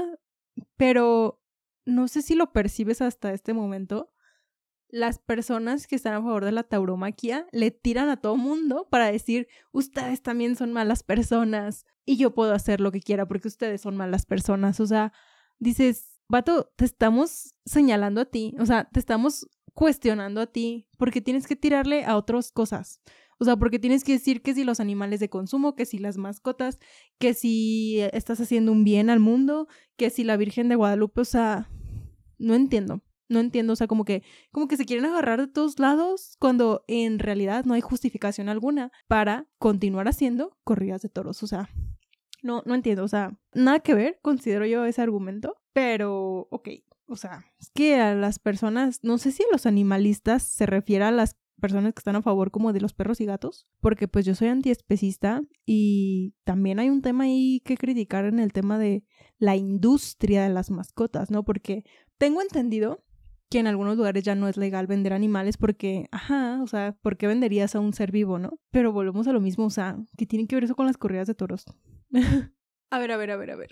pero 0.76 1.40
no 1.84 2.08
sé 2.08 2.22
si 2.22 2.34
lo 2.34 2.52
percibes 2.52 3.00
hasta 3.00 3.32
este 3.32 3.54
momento 3.54 4.12
las 4.88 5.18
personas 5.18 5.86
que 5.86 5.96
están 5.96 6.14
a 6.14 6.22
favor 6.22 6.44
de 6.44 6.52
la 6.52 6.62
tauromaquia 6.62 7.46
le 7.52 7.70
tiran 7.70 8.08
a 8.08 8.16
todo 8.16 8.36
mundo 8.36 8.86
para 8.90 9.10
decir, 9.10 9.48
ustedes 9.72 10.22
también 10.22 10.56
son 10.56 10.72
malas 10.72 11.02
personas 11.02 11.84
y 12.04 12.16
yo 12.16 12.34
puedo 12.34 12.52
hacer 12.52 12.80
lo 12.80 12.92
que 12.92 13.00
quiera 13.00 13.26
porque 13.26 13.48
ustedes 13.48 13.80
son 13.80 13.96
malas 13.96 14.26
personas. 14.26 14.80
O 14.80 14.86
sea, 14.86 15.12
dices, 15.58 16.20
vato, 16.28 16.72
te 16.76 16.84
estamos 16.84 17.54
señalando 17.64 18.20
a 18.20 18.26
ti, 18.26 18.54
o 18.58 18.66
sea, 18.66 18.88
te 18.90 19.00
estamos 19.00 19.48
cuestionando 19.74 20.40
a 20.40 20.46
ti 20.46 20.88
porque 20.98 21.20
tienes 21.20 21.46
que 21.46 21.56
tirarle 21.56 22.04
a 22.04 22.16
otras 22.16 22.52
cosas. 22.52 23.00
O 23.38 23.44
sea, 23.44 23.56
porque 23.56 23.78
tienes 23.78 24.02
que 24.02 24.12
decir 24.12 24.40
que 24.40 24.54
si 24.54 24.64
los 24.64 24.80
animales 24.80 25.20
de 25.20 25.28
consumo, 25.28 25.74
que 25.74 25.84
si 25.84 25.98
las 25.98 26.16
mascotas, 26.16 26.78
que 27.18 27.34
si 27.34 28.00
estás 28.12 28.40
haciendo 28.40 28.72
un 28.72 28.82
bien 28.82 29.10
al 29.10 29.20
mundo, 29.20 29.68
que 29.96 30.08
si 30.08 30.24
la 30.24 30.38
Virgen 30.38 30.70
de 30.70 30.76
Guadalupe, 30.76 31.20
o 31.20 31.24
sea, 31.26 31.68
no 32.38 32.54
entiendo. 32.54 33.02
No 33.28 33.40
entiendo, 33.40 33.72
o 33.72 33.76
sea, 33.76 33.86
como 33.86 34.04
que, 34.04 34.22
como 34.52 34.68
que 34.68 34.76
se 34.76 34.84
quieren 34.84 35.04
agarrar 35.04 35.40
de 35.40 35.48
todos 35.48 35.78
lados 35.78 36.36
cuando 36.38 36.84
en 36.86 37.18
realidad 37.18 37.64
no 37.64 37.74
hay 37.74 37.80
justificación 37.80 38.48
alguna 38.48 38.92
para 39.08 39.46
continuar 39.58 40.08
haciendo 40.08 40.56
corridas 40.64 41.02
de 41.02 41.08
toros. 41.08 41.42
O 41.42 41.46
sea, 41.46 41.68
no, 42.42 42.62
no 42.66 42.74
entiendo, 42.74 43.04
o 43.04 43.08
sea, 43.08 43.38
nada 43.52 43.80
que 43.80 43.94
ver, 43.94 44.18
considero 44.22 44.66
yo 44.66 44.84
ese 44.84 45.02
argumento, 45.02 45.56
pero, 45.72 46.46
ok, 46.50 46.68
o 47.06 47.16
sea, 47.16 47.44
es 47.58 47.70
que 47.70 47.96
a 47.96 48.14
las 48.14 48.38
personas, 48.38 49.00
no 49.02 49.18
sé 49.18 49.32
si 49.32 49.42
a 49.42 49.52
los 49.52 49.66
animalistas 49.66 50.42
se 50.42 50.66
refiere 50.66 51.04
a 51.04 51.10
las 51.10 51.36
personas 51.60 51.94
que 51.94 52.00
están 52.00 52.16
a 52.16 52.22
favor 52.22 52.50
como 52.50 52.72
de 52.72 52.80
los 52.80 52.92
perros 52.92 53.20
y 53.20 53.26
gatos, 53.26 53.66
porque 53.80 54.08
pues 54.08 54.24
yo 54.24 54.34
soy 54.34 54.48
antiespecista 54.48 55.42
y 55.64 56.34
también 56.44 56.78
hay 56.78 56.90
un 56.90 57.02
tema 57.02 57.24
ahí 57.24 57.62
que 57.64 57.76
criticar 57.76 58.26
en 58.26 58.38
el 58.38 58.52
tema 58.52 58.78
de 58.78 59.04
la 59.38 59.56
industria 59.56 60.42
de 60.42 60.50
las 60.50 60.70
mascotas, 60.70 61.30
¿no? 61.30 61.44
Porque 61.44 61.84
tengo 62.18 62.42
entendido 62.42 63.04
que 63.48 63.58
en 63.58 63.66
algunos 63.66 63.96
lugares 63.96 64.24
ya 64.24 64.34
no 64.34 64.48
es 64.48 64.56
legal 64.56 64.86
vender 64.86 65.12
animales 65.12 65.56
porque, 65.56 66.08
ajá, 66.10 66.60
o 66.62 66.66
sea, 66.66 66.96
¿por 67.00 67.16
qué 67.16 67.26
venderías 67.26 67.74
a 67.74 67.80
un 67.80 67.92
ser 67.92 68.10
vivo, 68.10 68.38
no? 68.38 68.58
Pero 68.70 68.92
volvemos 68.92 69.26
a 69.28 69.32
lo 69.32 69.40
mismo, 69.40 69.66
o 69.66 69.70
sea, 69.70 69.96
¿qué 70.16 70.26
tiene 70.26 70.46
que 70.46 70.56
ver 70.56 70.64
eso 70.64 70.74
con 70.74 70.86
las 70.86 70.96
corridas 70.96 71.26
de 71.26 71.34
toros? 71.34 71.64
a 72.90 72.98
ver, 72.98 73.12
a 73.12 73.16
ver, 73.16 73.30
a 73.30 73.36
ver, 73.36 73.50
a 73.50 73.56
ver. 73.56 73.70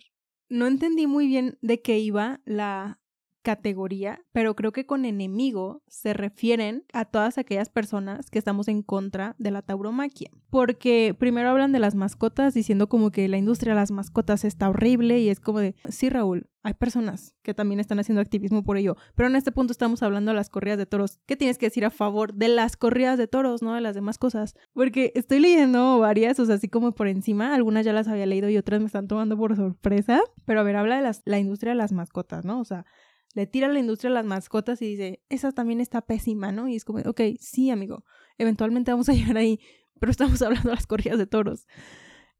No 0.48 0.66
entendí 0.66 1.06
muy 1.06 1.26
bien 1.26 1.58
de 1.62 1.80
qué 1.80 1.98
iba 1.98 2.40
la 2.44 3.00
categoría, 3.44 4.24
pero 4.32 4.56
creo 4.56 4.72
que 4.72 4.86
con 4.86 5.04
enemigo 5.04 5.82
se 5.86 6.14
refieren 6.14 6.84
a 6.92 7.04
todas 7.04 7.38
aquellas 7.38 7.68
personas 7.68 8.30
que 8.30 8.38
estamos 8.40 8.66
en 8.66 8.82
contra 8.82 9.36
de 9.38 9.52
la 9.52 9.62
tauromaquia. 9.62 10.30
Porque 10.50 11.14
primero 11.16 11.50
hablan 11.50 11.70
de 11.70 11.78
las 11.78 11.94
mascotas 11.94 12.54
diciendo 12.54 12.88
como 12.88 13.12
que 13.12 13.28
la 13.28 13.36
industria 13.36 13.74
de 13.74 13.80
las 13.80 13.92
mascotas 13.92 14.44
está 14.44 14.68
horrible 14.68 15.20
y 15.20 15.28
es 15.28 15.38
como 15.38 15.60
de, 15.60 15.76
sí 15.88 16.08
Raúl, 16.08 16.48
hay 16.64 16.72
personas 16.72 17.34
que 17.42 17.52
también 17.52 17.78
están 17.78 17.98
haciendo 17.98 18.22
activismo 18.22 18.64
por 18.64 18.78
ello, 18.78 18.96
pero 19.14 19.28
en 19.28 19.36
este 19.36 19.52
punto 19.52 19.72
estamos 19.72 20.02
hablando 20.02 20.30
de 20.30 20.36
las 20.36 20.48
corridas 20.48 20.78
de 20.78 20.86
toros. 20.86 21.20
¿Qué 21.26 21.36
tienes 21.36 21.58
que 21.58 21.66
decir 21.66 21.84
a 21.84 21.90
favor 21.90 22.32
de 22.32 22.48
las 22.48 22.78
corridas 22.78 23.18
de 23.18 23.28
toros, 23.28 23.60
no 23.60 23.74
de 23.74 23.82
las 23.82 23.94
demás 23.94 24.16
cosas? 24.16 24.54
Porque 24.72 25.12
estoy 25.14 25.40
leyendo 25.40 25.98
varias, 25.98 26.40
o 26.40 26.46
sea, 26.46 26.54
así 26.54 26.68
como 26.68 26.92
por 26.92 27.08
encima, 27.08 27.54
algunas 27.54 27.84
ya 27.84 27.92
las 27.92 28.08
había 28.08 28.24
leído 28.24 28.48
y 28.48 28.56
otras 28.56 28.80
me 28.80 28.86
están 28.86 29.06
tomando 29.06 29.36
por 29.36 29.54
sorpresa, 29.54 30.22
pero 30.46 30.60
a 30.60 30.62
ver, 30.62 30.76
habla 30.76 30.96
de 30.96 31.02
las, 31.02 31.20
la 31.26 31.38
industria 31.38 31.72
de 31.72 31.76
las 31.76 31.92
mascotas, 31.92 32.46
¿no? 32.46 32.60
O 32.60 32.64
sea, 32.64 32.86
le 33.34 33.46
tira 33.46 33.66
a 33.66 33.70
la 33.70 33.78
industria 33.78 34.10
las 34.10 34.24
mascotas 34.24 34.80
y 34.80 34.86
dice, 34.86 35.22
esa 35.28 35.52
también 35.52 35.80
está 35.80 36.02
pésima, 36.02 36.52
¿no? 36.52 36.68
Y 36.68 36.76
es 36.76 36.84
como, 36.84 37.00
ok, 37.00 37.20
sí, 37.40 37.70
amigo, 37.70 38.04
eventualmente 38.38 38.90
vamos 38.90 39.08
a 39.08 39.12
llegar 39.14 39.36
ahí, 39.36 39.60
pero 40.00 40.10
estamos 40.10 40.40
hablando 40.42 40.70
de 40.70 40.76
las 40.76 40.86
corridas 40.86 41.18
de 41.18 41.26
toros. 41.26 41.66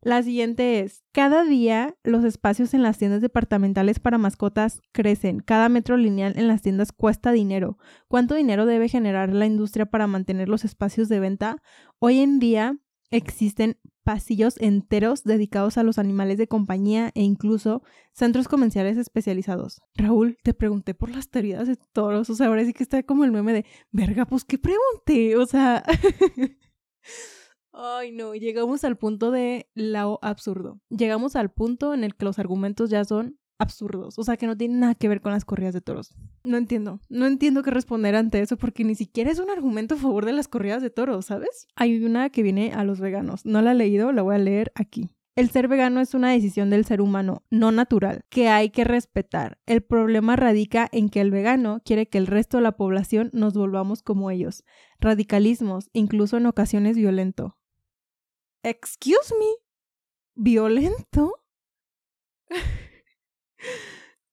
La 0.04 0.22
siguiente 0.22 0.80
es, 0.80 1.02
cada 1.12 1.44
día 1.44 1.96
los 2.04 2.24
espacios 2.24 2.74
en 2.74 2.82
las 2.82 2.98
tiendas 2.98 3.22
departamentales 3.22 4.00
para 4.00 4.18
mascotas 4.18 4.82
crecen. 4.92 5.40
Cada 5.40 5.70
metro 5.70 5.96
lineal 5.96 6.34
en 6.36 6.46
las 6.46 6.60
tiendas 6.60 6.92
cuesta 6.92 7.32
dinero. 7.32 7.78
¿Cuánto 8.06 8.34
dinero 8.34 8.66
debe 8.66 8.90
generar 8.90 9.32
la 9.32 9.46
industria 9.46 9.86
para 9.86 10.06
mantener 10.06 10.50
los 10.50 10.66
espacios 10.66 11.08
de 11.08 11.20
venta? 11.20 11.62
Hoy 12.00 12.20
en 12.20 12.38
día 12.38 12.76
existen 13.14 13.78
pasillos 14.02 14.56
enteros 14.60 15.24
dedicados 15.24 15.78
a 15.78 15.82
los 15.82 15.98
animales 15.98 16.38
de 16.38 16.46
compañía 16.46 17.10
e 17.14 17.22
incluso 17.22 17.82
centros 18.12 18.48
comerciales 18.48 18.98
especializados. 18.98 19.80
Raúl, 19.94 20.36
te 20.42 20.54
pregunté 20.54 20.94
por 20.94 21.10
las 21.10 21.30
teorías 21.30 21.66
de 21.66 21.76
toros, 21.92 22.28
o 22.30 22.34
sea, 22.34 22.48
ahora 22.48 22.64
sí 22.64 22.72
que 22.72 22.82
está 22.82 23.02
como 23.02 23.24
el 23.24 23.32
meme 23.32 23.52
de, 23.52 23.66
verga, 23.90 24.26
pues 24.26 24.44
qué 24.44 24.58
pregunté, 24.58 25.36
o 25.36 25.46
sea... 25.46 25.82
Ay, 27.76 28.12
no, 28.12 28.36
llegamos 28.36 28.84
al 28.84 28.96
punto 28.96 29.32
de 29.32 29.68
lo 29.74 30.20
absurdo. 30.22 30.80
Llegamos 30.90 31.34
al 31.34 31.50
punto 31.50 31.92
en 31.92 32.04
el 32.04 32.14
que 32.14 32.24
los 32.24 32.38
argumentos 32.38 32.88
ya 32.88 33.04
son 33.04 33.40
absurdos, 33.58 34.18
o 34.18 34.24
sea, 34.24 34.36
que 34.36 34.46
no 34.46 34.56
tienen 34.56 34.80
nada 34.80 34.94
que 34.94 35.08
ver 35.08 35.20
con 35.20 35.32
las 35.32 35.44
corridas 35.44 35.74
de 35.74 35.80
toros. 35.80 36.14
No 36.44 36.56
entiendo, 36.56 37.00
no 37.08 37.26
entiendo 37.26 37.62
qué 37.62 37.70
responder 37.70 38.16
ante 38.16 38.40
eso 38.40 38.56
porque 38.56 38.84
ni 38.84 38.94
siquiera 38.94 39.30
es 39.30 39.38
un 39.38 39.50
argumento 39.50 39.94
a 39.94 39.98
favor 39.98 40.24
de 40.24 40.32
las 40.32 40.48
corridas 40.48 40.82
de 40.82 40.90
toros, 40.90 41.26
¿sabes? 41.26 41.68
Hay 41.76 42.04
una 42.04 42.30
que 42.30 42.42
viene 42.42 42.72
a 42.72 42.84
los 42.84 43.00
veganos, 43.00 43.44
no 43.44 43.62
la 43.62 43.72
he 43.72 43.74
leído, 43.74 44.12
la 44.12 44.22
voy 44.22 44.34
a 44.34 44.38
leer 44.38 44.72
aquí. 44.74 45.10
El 45.36 45.50
ser 45.50 45.66
vegano 45.66 46.00
es 46.00 46.14
una 46.14 46.30
decisión 46.30 46.70
del 46.70 46.84
ser 46.84 47.00
humano, 47.00 47.42
no 47.50 47.72
natural, 47.72 48.24
que 48.28 48.48
hay 48.48 48.70
que 48.70 48.84
respetar. 48.84 49.58
El 49.66 49.82
problema 49.82 50.36
radica 50.36 50.88
en 50.92 51.08
que 51.08 51.20
el 51.20 51.32
vegano 51.32 51.82
quiere 51.84 52.06
que 52.06 52.18
el 52.18 52.28
resto 52.28 52.58
de 52.58 52.62
la 52.62 52.76
población 52.76 53.30
nos 53.32 53.54
volvamos 53.54 54.02
como 54.02 54.30
ellos. 54.30 54.64
Radicalismos, 55.00 55.90
incluso 55.92 56.36
en 56.36 56.46
ocasiones 56.46 56.96
violento. 56.96 57.58
Excuse 58.62 59.34
me. 59.36 59.46
¿Violento? 60.36 61.34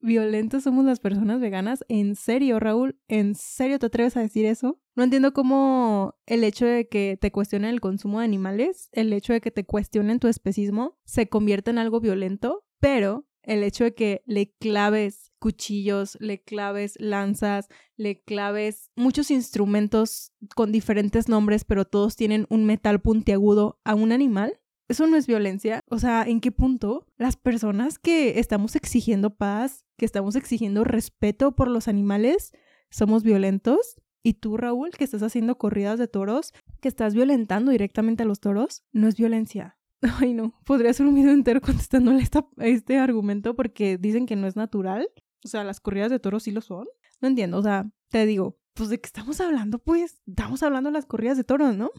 violentos 0.01 0.63
somos 0.63 0.85
las 0.85 0.99
personas 0.99 1.39
veganas. 1.39 1.85
¿En 1.87 2.15
serio, 2.15 2.59
Raúl? 2.59 2.99
¿En 3.07 3.35
serio 3.35 3.79
te 3.79 3.85
atreves 3.85 4.17
a 4.17 4.21
decir 4.21 4.45
eso? 4.45 4.79
No 4.95 5.03
entiendo 5.03 5.33
cómo 5.33 6.15
el 6.25 6.43
hecho 6.43 6.65
de 6.65 6.87
que 6.87 7.17
te 7.19 7.31
cuestionen 7.31 7.69
el 7.69 7.81
consumo 7.81 8.19
de 8.19 8.25
animales, 8.25 8.89
el 8.91 9.13
hecho 9.13 9.33
de 9.33 9.41
que 9.41 9.51
te 9.51 9.65
cuestionen 9.65 10.19
tu 10.19 10.27
especismo, 10.27 10.97
se 11.05 11.29
convierte 11.29 11.71
en 11.71 11.77
algo 11.77 11.99
violento, 11.99 12.65
pero 12.79 13.27
el 13.43 13.63
hecho 13.63 13.83
de 13.85 13.93
que 13.93 14.21
le 14.25 14.53
claves 14.59 15.31
cuchillos, 15.39 16.17
le 16.19 16.43
claves 16.43 16.93
lanzas, 16.99 17.67
le 17.95 18.21
claves 18.21 18.91
muchos 18.95 19.31
instrumentos 19.31 20.33
con 20.55 20.71
diferentes 20.71 21.27
nombres, 21.27 21.65
pero 21.65 21.85
todos 21.85 22.15
tienen 22.15 22.45
un 22.49 22.65
metal 22.65 23.01
puntiagudo 23.01 23.79
a 23.83 23.95
un 23.95 24.11
animal, 24.11 24.59
eso 24.91 25.07
no 25.07 25.17
es 25.17 25.27
violencia. 25.27 25.81
O 25.89 25.99
sea, 25.99 26.23
¿en 26.23 26.39
qué 26.41 26.51
punto 26.51 27.05
las 27.17 27.37
personas 27.37 27.97
que 27.97 28.39
estamos 28.39 28.75
exigiendo 28.75 29.35
paz, 29.35 29.85
que 29.97 30.05
estamos 30.05 30.35
exigiendo 30.35 30.83
respeto 30.83 31.55
por 31.55 31.67
los 31.69 31.87
animales, 31.87 32.51
somos 32.89 33.23
violentos? 33.23 33.95
Y 34.23 34.35
tú, 34.35 34.57
Raúl, 34.57 34.91
que 34.91 35.03
estás 35.03 35.23
haciendo 35.23 35.57
corridas 35.57 35.97
de 35.97 36.07
toros, 36.07 36.53
que 36.79 36.87
estás 36.87 37.15
violentando 37.15 37.71
directamente 37.71 38.23
a 38.23 38.25
los 38.25 38.39
toros, 38.39 38.83
no 38.91 39.07
es 39.07 39.15
violencia. 39.15 39.79
Ay, 40.19 40.33
no, 40.33 40.53
podría 40.65 40.93
ser 40.93 41.07
un 41.07 41.15
video 41.15 41.31
entero 41.31 41.61
contestándole 41.61 42.27
este 42.57 42.97
argumento 42.97 43.55
porque 43.55 43.97
dicen 43.97 44.25
que 44.25 44.35
no 44.35 44.47
es 44.47 44.55
natural. 44.55 45.09
O 45.43 45.47
sea, 45.47 45.63
las 45.63 45.79
corridas 45.79 46.11
de 46.11 46.19
toros 46.19 46.43
sí 46.43 46.51
lo 46.51 46.61
son. 46.61 46.87
No 47.19 47.27
entiendo, 47.27 47.57
o 47.57 47.63
sea, 47.63 47.89
te 48.09 48.25
digo, 48.25 48.59
pues 48.73 48.89
de 48.89 48.99
qué 48.99 49.07
estamos 49.07 49.41
hablando, 49.41 49.79
pues, 49.79 50.21
estamos 50.27 50.63
hablando 50.63 50.89
de 50.89 50.93
las 50.93 51.05
corridas 51.05 51.37
de 51.37 51.43
toros, 51.43 51.75
¿no? 51.75 51.91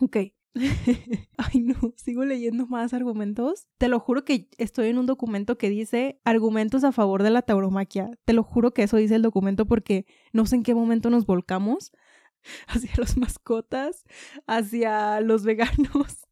Ok, 0.00 0.16
Ay, 1.36 1.60
no, 1.60 1.74
sigo 1.96 2.24
leyendo 2.24 2.66
más 2.66 2.92
argumentos. 2.92 3.66
Te 3.78 3.88
lo 3.88 4.00
juro 4.00 4.24
que 4.24 4.48
estoy 4.58 4.88
en 4.88 4.98
un 4.98 5.06
documento 5.06 5.56
que 5.58 5.70
dice 5.70 6.20
argumentos 6.24 6.84
a 6.84 6.92
favor 6.92 7.22
de 7.22 7.30
la 7.30 7.42
tauromaquia. 7.42 8.10
Te 8.24 8.32
lo 8.32 8.42
juro 8.42 8.72
que 8.72 8.82
eso 8.82 8.96
dice 8.96 9.14
el 9.14 9.22
documento 9.22 9.66
porque 9.66 10.06
no 10.32 10.46
sé 10.46 10.56
en 10.56 10.62
qué 10.62 10.74
momento 10.74 11.10
nos 11.10 11.26
volcamos 11.26 11.92
hacia 12.68 12.92
las 12.98 13.16
mascotas, 13.16 14.04
hacia 14.46 15.20
los 15.20 15.44
veganos. 15.44 16.29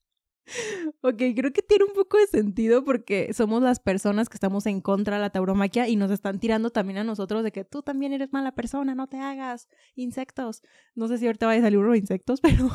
Ok, 1.02 1.16
creo 1.36 1.52
que 1.52 1.62
tiene 1.62 1.84
un 1.84 1.92
poco 1.92 2.18
de 2.18 2.26
sentido 2.26 2.84
porque 2.84 3.32
somos 3.32 3.62
las 3.62 3.80
personas 3.80 4.28
que 4.28 4.34
estamos 4.34 4.66
en 4.66 4.80
contra 4.80 5.16
de 5.16 5.22
la 5.22 5.30
tauromaquia 5.30 5.88
y 5.88 5.96
nos 5.96 6.10
están 6.10 6.40
tirando 6.40 6.70
también 6.70 6.98
a 6.98 7.04
nosotros 7.04 7.44
de 7.44 7.52
que 7.52 7.64
tú 7.64 7.82
también 7.82 8.12
eres 8.12 8.32
mala 8.32 8.52
persona, 8.52 8.94
no 8.94 9.06
te 9.06 9.18
hagas 9.18 9.68
insectos. 9.94 10.62
No 10.94 11.08
sé 11.08 11.18
si 11.18 11.26
ahorita 11.26 11.46
vaya 11.46 11.60
a 11.60 11.64
salir 11.64 11.78
uno 11.78 11.92
de 11.92 11.98
insectos, 11.98 12.40
pero 12.42 12.68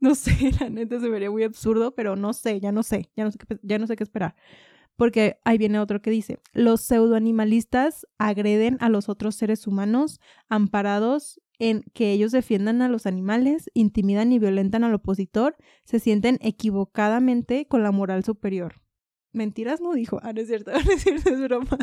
no 0.00 0.14
sé, 0.14 0.32
la 0.60 0.68
neta 0.70 1.00
se 1.00 1.08
vería 1.08 1.30
muy 1.30 1.44
absurdo, 1.44 1.94
pero 1.94 2.16
no 2.16 2.32
sé, 2.32 2.60
ya 2.60 2.72
no 2.72 2.82
sé, 2.82 3.10
ya 3.16 3.24
no 3.24 3.30
sé 3.30 3.38
qué, 3.38 3.58
ya 3.62 3.78
no 3.78 3.86
sé 3.86 3.96
qué 3.96 4.04
esperar. 4.04 4.34
Porque 4.96 5.38
ahí 5.44 5.56
viene 5.56 5.78
otro 5.78 6.02
que 6.02 6.10
dice, 6.10 6.40
los 6.52 6.82
pseudoanimalistas 6.82 8.06
agreden 8.18 8.76
a 8.80 8.90
los 8.90 9.08
otros 9.08 9.34
seres 9.34 9.66
humanos 9.66 10.20
amparados 10.48 11.40
en 11.60 11.82
que 11.92 12.10
ellos 12.10 12.32
defiendan 12.32 12.82
a 12.82 12.88
los 12.88 13.06
animales, 13.06 13.70
intimidan 13.74 14.32
y 14.32 14.38
violentan 14.38 14.82
al 14.82 14.94
opositor, 14.94 15.56
se 15.84 16.00
sienten 16.00 16.38
equivocadamente 16.40 17.66
con 17.68 17.82
la 17.82 17.92
moral 17.92 18.24
superior. 18.24 18.80
Mentiras 19.32 19.80
no 19.80 19.92
dijo. 19.92 20.18
Ah, 20.22 20.32
no 20.32 20.40
es 20.40 20.48
cierto, 20.48 20.72
no 20.84 20.92
es 20.92 21.02
cierto, 21.02 21.30
es 21.30 21.40
broma. 21.40 21.78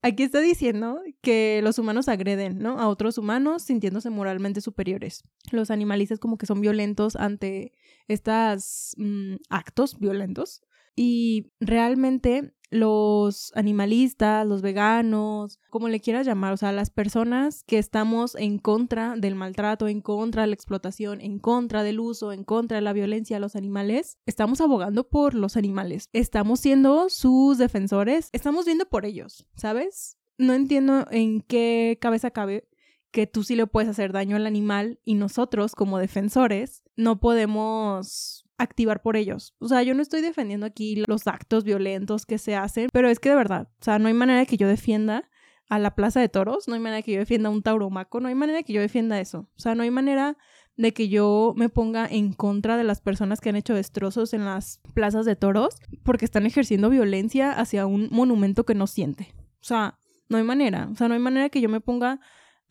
Aquí 0.00 0.22
está 0.22 0.40
diciendo 0.40 1.02
que 1.20 1.60
los 1.64 1.78
humanos 1.80 2.08
agreden, 2.08 2.60
¿no? 2.60 2.78
A 2.78 2.88
otros 2.88 3.18
humanos 3.18 3.62
sintiéndose 3.64 4.10
moralmente 4.10 4.60
superiores. 4.60 5.24
Los 5.50 5.72
animalistas 5.72 6.20
como 6.20 6.38
que 6.38 6.46
son 6.46 6.60
violentos 6.60 7.16
ante 7.16 7.72
estos 8.06 8.94
mm, 8.96 9.34
actos 9.50 9.98
violentos. 9.98 10.62
Y 11.00 11.52
realmente 11.60 12.54
los 12.70 13.52
animalistas, 13.54 14.44
los 14.44 14.62
veganos, 14.62 15.60
como 15.70 15.88
le 15.88 16.00
quieras 16.00 16.26
llamar, 16.26 16.52
o 16.52 16.56
sea, 16.56 16.72
las 16.72 16.90
personas 16.90 17.62
que 17.62 17.78
estamos 17.78 18.34
en 18.34 18.58
contra 18.58 19.14
del 19.16 19.36
maltrato, 19.36 19.86
en 19.86 20.00
contra 20.00 20.42
de 20.42 20.48
la 20.48 20.54
explotación, 20.54 21.20
en 21.20 21.38
contra 21.38 21.84
del 21.84 22.00
uso, 22.00 22.32
en 22.32 22.42
contra 22.42 22.78
de 22.78 22.80
la 22.80 22.92
violencia 22.92 23.36
a 23.36 23.40
los 23.40 23.54
animales, 23.54 24.18
estamos 24.26 24.60
abogando 24.60 25.08
por 25.08 25.34
los 25.34 25.56
animales, 25.56 26.08
estamos 26.12 26.58
siendo 26.58 27.08
sus 27.10 27.58
defensores, 27.58 28.28
estamos 28.32 28.66
viendo 28.66 28.88
por 28.88 29.06
ellos, 29.06 29.46
¿sabes? 29.54 30.18
No 30.36 30.52
entiendo 30.52 31.06
en 31.12 31.42
qué 31.42 31.96
cabeza 32.00 32.32
cabe 32.32 32.68
que 33.12 33.28
tú 33.28 33.44
sí 33.44 33.54
le 33.54 33.68
puedes 33.68 33.88
hacer 33.88 34.12
daño 34.12 34.34
al 34.34 34.48
animal 34.48 34.98
y 35.04 35.14
nosotros 35.14 35.76
como 35.76 36.00
defensores 36.00 36.82
no 36.96 37.20
podemos 37.20 38.47
activar 38.58 39.00
por 39.00 39.16
ellos. 39.16 39.54
O 39.58 39.68
sea, 39.68 39.82
yo 39.82 39.94
no 39.94 40.02
estoy 40.02 40.20
defendiendo 40.20 40.66
aquí 40.66 41.02
los 41.06 41.26
actos 41.26 41.64
violentos 41.64 42.26
que 42.26 42.38
se 42.38 42.56
hacen, 42.56 42.88
pero 42.92 43.08
es 43.08 43.20
que 43.20 43.30
de 43.30 43.36
verdad, 43.36 43.68
o 43.80 43.84
sea, 43.84 43.98
no 43.98 44.08
hay 44.08 44.14
manera 44.14 44.44
que 44.44 44.56
yo 44.56 44.68
defienda 44.68 45.28
a 45.68 45.78
la 45.78 45.94
plaza 45.94 46.20
de 46.20 46.28
toros, 46.28 46.66
no 46.66 46.74
hay 46.74 46.80
manera 46.80 47.02
que 47.02 47.12
yo 47.12 47.18
defienda 47.18 47.48
a 47.48 47.52
un 47.52 47.62
tauromaco, 47.62 48.20
no 48.20 48.28
hay 48.28 48.34
manera 48.34 48.62
que 48.62 48.72
yo 48.72 48.80
defienda 48.80 49.20
eso. 49.20 49.48
O 49.56 49.60
sea, 49.60 49.74
no 49.74 49.82
hay 49.82 49.90
manera 49.90 50.36
de 50.76 50.92
que 50.94 51.08
yo 51.08 51.54
me 51.56 51.68
ponga 51.68 52.06
en 52.06 52.32
contra 52.32 52.76
de 52.76 52.84
las 52.84 53.00
personas 53.00 53.40
que 53.40 53.48
han 53.48 53.56
hecho 53.56 53.74
destrozos 53.74 54.32
en 54.32 54.44
las 54.44 54.80
plazas 54.94 55.26
de 55.26 55.36
toros 55.36 55.76
porque 56.04 56.24
están 56.24 56.46
ejerciendo 56.46 56.88
violencia 56.88 57.52
hacia 57.52 57.84
un 57.86 58.08
monumento 58.12 58.64
que 58.64 58.74
no 58.74 58.86
siente. 58.86 59.34
O 59.60 59.64
sea, 59.64 59.98
no 60.28 60.38
hay 60.38 60.44
manera. 60.44 60.88
O 60.90 60.94
sea, 60.94 61.08
no 61.08 61.14
hay 61.14 61.20
manera 61.20 61.48
que 61.48 61.60
yo 61.60 61.68
me 61.68 61.80
ponga 61.80 62.20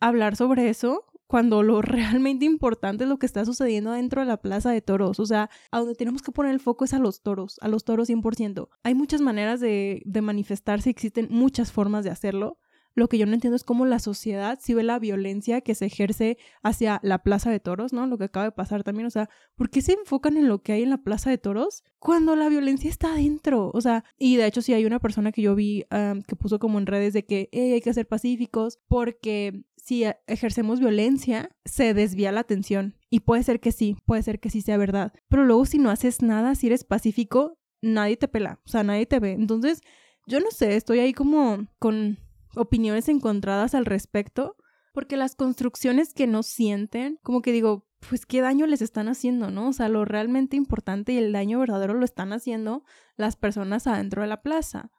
a 0.00 0.06
hablar 0.08 0.36
sobre 0.36 0.68
eso 0.70 1.04
cuando 1.28 1.62
lo 1.62 1.82
realmente 1.82 2.44
importante 2.44 3.04
es 3.04 3.10
lo 3.10 3.20
que 3.20 3.26
está 3.26 3.44
sucediendo 3.44 3.92
dentro 3.92 4.22
de 4.22 4.26
la 4.26 4.38
plaza 4.38 4.72
de 4.72 4.80
toros. 4.80 5.20
O 5.20 5.26
sea, 5.26 5.50
a 5.70 5.78
donde 5.78 5.94
tenemos 5.94 6.22
que 6.22 6.32
poner 6.32 6.52
el 6.52 6.60
foco 6.60 6.84
es 6.84 6.94
a 6.94 6.98
los 6.98 7.22
toros, 7.22 7.58
a 7.60 7.68
los 7.68 7.84
toros 7.84 8.08
100%. 8.10 8.68
Hay 8.82 8.94
muchas 8.96 9.20
maneras 9.20 9.60
de, 9.60 10.02
manifestarse, 10.20 10.90
existen 10.90 11.28
muchas 11.30 11.70
formas 11.70 12.02
de 12.02 12.10
hacerlo. 12.10 12.58
Lo 12.94 13.08
que 13.08 13.18
yo 13.18 13.26
no 13.26 13.34
entiendo 13.34 13.54
es 13.54 13.62
cómo 13.62 13.86
la 13.86 14.00
sociedad 14.00 14.58
si 14.60 14.74
ve 14.74 14.82
la 14.82 14.98
violencia 14.98 15.60
que 15.60 15.76
se 15.76 15.86
ejerce 15.86 16.36
hacia 16.64 16.98
la 17.04 17.22
plaza 17.22 17.48
de 17.48 17.60
toros, 17.60 17.92
¿no? 17.92 18.08
Lo 18.08 18.18
que 18.18 18.24
acaba 18.24 18.46
de 18.46 18.52
pasar 18.52 18.82
también, 18.82 19.06
o 19.06 19.10
sea, 19.10 19.28
¿por 19.54 19.70
qué 19.70 19.82
se 19.82 19.92
enfocan 19.92 20.36
en 20.36 20.48
lo 20.48 20.62
que 20.62 20.72
hay 20.72 20.82
en 20.82 20.90
la 20.90 21.04
plaza 21.04 21.30
de 21.30 21.38
toros 21.38 21.84
cuando 22.00 22.34
la 22.34 22.48
violencia 22.48 22.90
está 22.90 23.12
adentro? 23.12 23.70
O 23.72 23.80
sea, 23.80 24.02
y 24.18 24.34
de 24.36 24.46
hecho 24.46 24.62
sí 24.62 24.72
hay 24.72 24.84
una 24.84 24.98
persona 24.98 25.30
que 25.30 25.42
yo 25.42 25.54
vi 25.54 25.84
que 26.26 26.36
puso 26.36 26.58
como 26.58 26.80
en 26.80 26.86
redes 26.86 27.12
de 27.12 27.24
que 27.24 27.48
hay 27.52 27.80
que 27.80 27.94
ser 27.94 28.08
pacíficos 28.08 28.80
porque 28.88 29.62
si 29.88 30.04
ejercemos 30.26 30.80
violencia, 30.80 31.48
se 31.64 31.94
desvía 31.94 32.30
la 32.30 32.40
atención. 32.40 32.94
Y 33.08 33.20
puede 33.20 33.42
ser 33.42 33.58
que 33.58 33.72
sí, 33.72 33.96
puede 34.04 34.22
ser 34.22 34.38
que 34.38 34.50
sí 34.50 34.60
sea 34.60 34.76
verdad. 34.76 35.14
Pero 35.28 35.46
luego 35.46 35.64
si 35.64 35.78
no 35.78 35.88
haces 35.88 36.20
nada, 36.20 36.54
si 36.54 36.66
eres 36.66 36.84
pacífico, 36.84 37.58
nadie 37.80 38.18
te 38.18 38.28
pela, 38.28 38.60
o 38.66 38.68
sea, 38.68 38.82
nadie 38.82 39.06
te 39.06 39.18
ve. 39.18 39.32
Entonces, 39.32 39.80
yo 40.26 40.40
no 40.40 40.50
sé, 40.50 40.76
estoy 40.76 40.98
ahí 40.98 41.14
como 41.14 41.68
con 41.78 42.18
opiniones 42.54 43.08
encontradas 43.08 43.74
al 43.74 43.86
respecto, 43.86 44.56
porque 44.92 45.16
las 45.16 45.34
construcciones 45.34 46.12
que 46.12 46.26
no 46.26 46.42
sienten, 46.42 47.18
como 47.22 47.40
que 47.40 47.52
digo, 47.52 47.88
pues 48.10 48.26
qué 48.26 48.42
daño 48.42 48.66
les 48.66 48.82
están 48.82 49.08
haciendo, 49.08 49.50
¿no? 49.50 49.68
O 49.68 49.72
sea, 49.72 49.88
lo 49.88 50.04
realmente 50.04 50.54
importante 50.54 51.14
y 51.14 51.16
el 51.16 51.32
daño 51.32 51.60
verdadero 51.60 51.94
lo 51.94 52.04
están 52.04 52.34
haciendo 52.34 52.84
las 53.16 53.36
personas 53.36 53.86
adentro 53.86 54.20
de 54.20 54.28
la 54.28 54.42
plaza. 54.42 54.90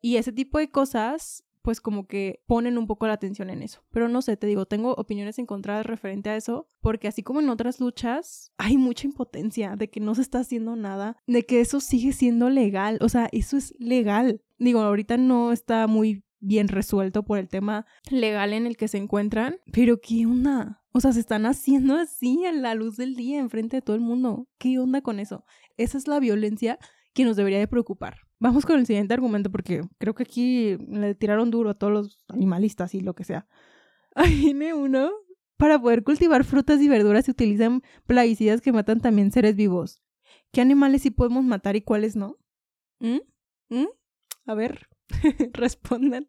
Y 0.00 0.16
ese 0.16 0.32
tipo 0.32 0.56
de 0.56 0.70
cosas, 0.70 1.44
pues 1.62 1.80
como 1.80 2.06
que 2.06 2.42
ponen 2.46 2.78
un 2.78 2.86
poco 2.86 3.06
la 3.06 3.14
atención 3.14 3.50
en 3.50 3.62
eso. 3.62 3.82
Pero 3.90 4.08
no 4.08 4.22
sé, 4.22 4.36
te 4.36 4.46
digo, 4.46 4.66
tengo 4.66 4.94
opiniones 4.94 5.38
encontradas 5.38 5.86
referente 5.86 6.30
a 6.30 6.36
eso, 6.36 6.68
porque 6.80 7.08
así 7.08 7.22
como 7.22 7.40
en 7.40 7.48
otras 7.48 7.80
luchas, 7.80 8.52
hay 8.58 8.76
mucha 8.76 9.06
impotencia 9.06 9.76
de 9.76 9.90
que 9.90 10.00
no 10.00 10.14
se 10.14 10.22
está 10.22 10.40
haciendo 10.40 10.76
nada, 10.76 11.16
de 11.26 11.44
que 11.44 11.60
eso 11.60 11.80
sigue 11.80 12.12
siendo 12.12 12.50
legal, 12.50 12.98
o 13.00 13.08
sea, 13.08 13.28
eso 13.32 13.56
es 13.56 13.74
legal. 13.78 14.42
Digo, 14.58 14.80
ahorita 14.80 15.16
no 15.16 15.52
está 15.52 15.86
muy 15.86 16.24
bien 16.40 16.68
resuelto 16.68 17.24
por 17.24 17.38
el 17.38 17.48
tema 17.48 17.86
legal 18.10 18.52
en 18.52 18.66
el 18.66 18.76
que 18.76 18.88
se 18.88 18.98
encuentran. 18.98 19.56
Pero 19.72 20.00
¿qué 20.00 20.26
onda? 20.26 20.82
O 20.92 21.00
sea, 21.00 21.12
se 21.12 21.20
están 21.20 21.46
haciendo 21.46 21.96
así 21.96 22.44
a 22.44 22.52
la 22.52 22.74
luz 22.74 22.96
del 22.96 23.14
día, 23.14 23.38
enfrente 23.38 23.76
de 23.76 23.82
todo 23.82 23.96
el 23.96 24.02
mundo. 24.02 24.48
¿Qué 24.58 24.78
onda 24.78 25.00
con 25.00 25.20
eso? 25.20 25.44
Esa 25.76 25.98
es 25.98 26.08
la 26.08 26.20
violencia 26.20 26.78
que 27.14 27.24
nos 27.24 27.36
debería 27.36 27.58
de 27.58 27.68
preocupar. 27.68 28.27
Vamos 28.40 28.64
con 28.64 28.78
el 28.78 28.86
siguiente 28.86 29.14
argumento 29.14 29.50
porque 29.50 29.82
creo 29.98 30.14
que 30.14 30.22
aquí 30.22 30.76
le 30.76 31.14
tiraron 31.14 31.50
duro 31.50 31.70
a 31.70 31.74
todos 31.74 31.92
los 31.92 32.24
animalistas 32.28 32.94
y 32.94 33.00
lo 33.00 33.14
que 33.14 33.24
sea. 33.24 33.46
Ahí 34.14 34.34
viene 34.36 34.74
uno. 34.74 35.10
Para 35.56 35.80
poder 35.80 36.04
cultivar 36.04 36.44
frutas 36.44 36.80
y 36.80 36.88
verduras 36.88 37.24
se 37.24 37.32
utilizan 37.32 37.82
plaguicidas 38.06 38.60
que 38.60 38.72
matan 38.72 39.00
también 39.00 39.32
seres 39.32 39.56
vivos. 39.56 40.02
¿Qué 40.52 40.60
animales 40.60 41.02
sí 41.02 41.10
podemos 41.10 41.44
matar 41.44 41.74
y 41.74 41.82
cuáles 41.82 42.14
no? 42.14 42.36
¿Mm? 43.00 43.18
¿Mm? 43.68 43.86
A 44.46 44.54
ver, 44.54 44.88
respondan. 45.52 46.28